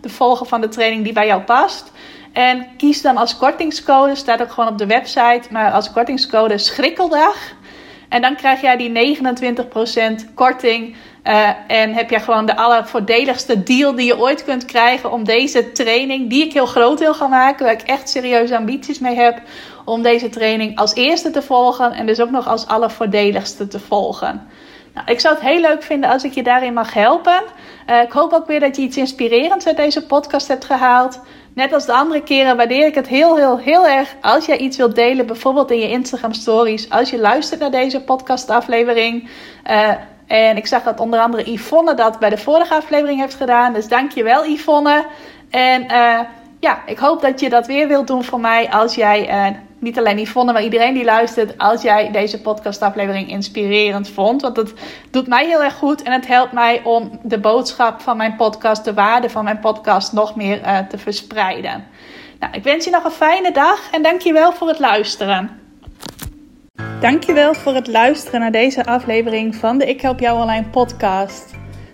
de 0.00 0.08
volgen 0.08 0.46
van 0.46 0.60
de 0.60 0.68
training 0.68 1.04
die 1.04 1.12
bij 1.12 1.26
jou 1.26 1.42
past. 1.42 1.92
En 2.32 2.66
kies 2.76 3.02
dan 3.02 3.16
als 3.16 3.36
kortingscode, 3.36 4.14
staat 4.14 4.42
ook 4.42 4.52
gewoon 4.52 4.70
op 4.70 4.78
de 4.78 4.86
website, 4.86 5.42
maar 5.50 5.72
als 5.72 5.92
kortingscode 5.92 6.58
schrikkeldag. 6.58 7.36
En 8.08 8.22
dan 8.22 8.36
krijg 8.36 8.60
jij 8.60 8.76
die 8.76 9.16
29% 10.30 10.34
korting. 10.34 10.96
Uh, 11.24 11.48
en 11.66 11.94
heb 11.94 12.10
je 12.10 12.20
gewoon 12.20 12.46
de 12.46 12.56
allervoordeligste 12.56 13.62
deal 13.62 13.94
die 13.94 14.06
je 14.06 14.18
ooit 14.18 14.44
kunt 14.44 14.64
krijgen 14.64 15.12
om 15.12 15.24
deze 15.24 15.72
training, 15.72 16.30
die 16.30 16.44
ik 16.44 16.52
heel 16.52 16.66
groot 16.66 16.98
wil 16.98 17.14
gaan 17.14 17.30
maken, 17.30 17.64
waar 17.64 17.74
ik 17.74 17.82
echt 17.82 18.08
serieuze 18.08 18.56
ambities 18.56 18.98
mee 18.98 19.16
heb, 19.16 19.42
om 19.84 20.02
deze 20.02 20.28
training 20.28 20.78
als 20.78 20.94
eerste 20.94 21.30
te 21.30 21.42
volgen 21.42 21.92
en 21.92 22.06
dus 22.06 22.20
ook 22.20 22.30
nog 22.30 22.48
als 22.48 22.66
allervoordeligste 22.66 23.68
te 23.68 23.80
volgen. 23.80 24.46
Nou, 24.94 25.06
ik 25.10 25.20
zou 25.20 25.34
het 25.34 25.44
heel 25.44 25.60
leuk 25.60 25.82
vinden 25.82 26.10
als 26.10 26.24
ik 26.24 26.32
je 26.32 26.42
daarin 26.42 26.72
mag 26.72 26.94
helpen. 26.94 27.42
Uh, 27.90 28.02
ik 28.02 28.12
hoop 28.12 28.32
ook 28.32 28.46
weer 28.46 28.60
dat 28.60 28.76
je 28.76 28.82
iets 28.82 28.96
inspirerends 28.96 29.66
uit 29.66 29.76
deze 29.76 30.06
podcast 30.06 30.48
hebt 30.48 30.64
gehaald. 30.64 31.20
Net 31.54 31.72
als 31.72 31.86
de 31.86 31.92
andere 31.92 32.22
keren 32.22 32.56
waardeer 32.56 32.86
ik 32.86 32.94
het 32.94 33.08
heel, 33.08 33.36
heel, 33.36 33.58
heel 33.58 33.86
erg 33.86 34.14
als 34.20 34.46
jij 34.46 34.58
iets 34.58 34.76
wilt 34.76 34.94
delen, 34.94 35.26
bijvoorbeeld 35.26 35.70
in 35.70 35.78
je 35.78 35.88
Instagram 35.88 36.32
stories, 36.32 36.90
als 36.90 37.10
je 37.10 37.18
luistert 37.18 37.60
naar 37.60 37.70
deze 37.70 38.00
podcastaflevering. 38.00 39.28
Uh, 39.70 39.88
en 40.26 40.56
ik 40.56 40.66
zag 40.66 40.82
dat 40.82 41.00
onder 41.00 41.20
andere 41.20 41.52
Yvonne 41.52 41.94
dat 41.94 42.18
bij 42.18 42.30
de 42.30 42.38
vorige 42.38 42.74
aflevering 42.74 43.20
heeft 43.20 43.34
gedaan. 43.34 43.72
Dus 43.72 43.88
dankjewel 43.88 44.44
Yvonne. 44.46 45.04
En 45.50 45.82
uh, 45.82 46.20
ja, 46.62 46.82
ik 46.86 46.98
hoop 46.98 47.20
dat 47.20 47.40
je 47.40 47.48
dat 47.48 47.66
weer 47.66 47.88
wilt 47.88 48.06
doen 48.06 48.24
voor 48.24 48.40
mij 48.40 48.70
als 48.70 48.94
jij 48.94 49.28
niet 49.78 49.98
alleen 49.98 50.18
Yvonne, 50.18 50.52
maar 50.52 50.62
iedereen 50.62 50.94
die 50.94 51.04
luistert, 51.04 51.58
als 51.58 51.82
jij 51.82 52.10
deze 52.10 52.40
podcastaflevering 52.40 53.28
inspirerend 53.28 54.08
vond. 54.08 54.42
Want 54.42 54.56
het 54.56 54.72
doet 55.10 55.26
mij 55.26 55.46
heel 55.46 55.62
erg 55.62 55.74
goed 55.74 56.02
en 56.02 56.12
het 56.12 56.26
helpt 56.26 56.52
mij 56.52 56.80
om 56.84 57.18
de 57.22 57.38
boodschap 57.38 58.00
van 58.00 58.16
mijn 58.16 58.36
podcast, 58.36 58.84
de 58.84 58.94
waarde 58.94 59.30
van 59.30 59.44
mijn 59.44 59.58
podcast, 59.58 60.12
nog 60.12 60.36
meer 60.36 60.60
uh, 60.60 60.78
te 60.78 60.98
verspreiden. 60.98 61.84
Nou, 62.38 62.52
ik 62.52 62.62
wens 62.62 62.84
je 62.84 62.90
nog 62.90 63.04
een 63.04 63.10
fijne 63.10 63.52
dag 63.52 63.90
en 63.90 64.02
dankjewel 64.02 64.52
voor 64.52 64.68
het 64.68 64.78
luisteren. 64.78 65.60
Dankjewel 67.00 67.54
voor 67.54 67.74
het 67.74 67.86
luisteren 67.86 68.40
naar 68.40 68.52
deze 68.52 68.84
aflevering 68.84 69.54
van 69.54 69.78
de 69.78 69.86
Ik 69.86 70.00
Help 70.00 70.20
Jou 70.20 70.40
Online 70.40 70.66
podcast. 70.66 71.61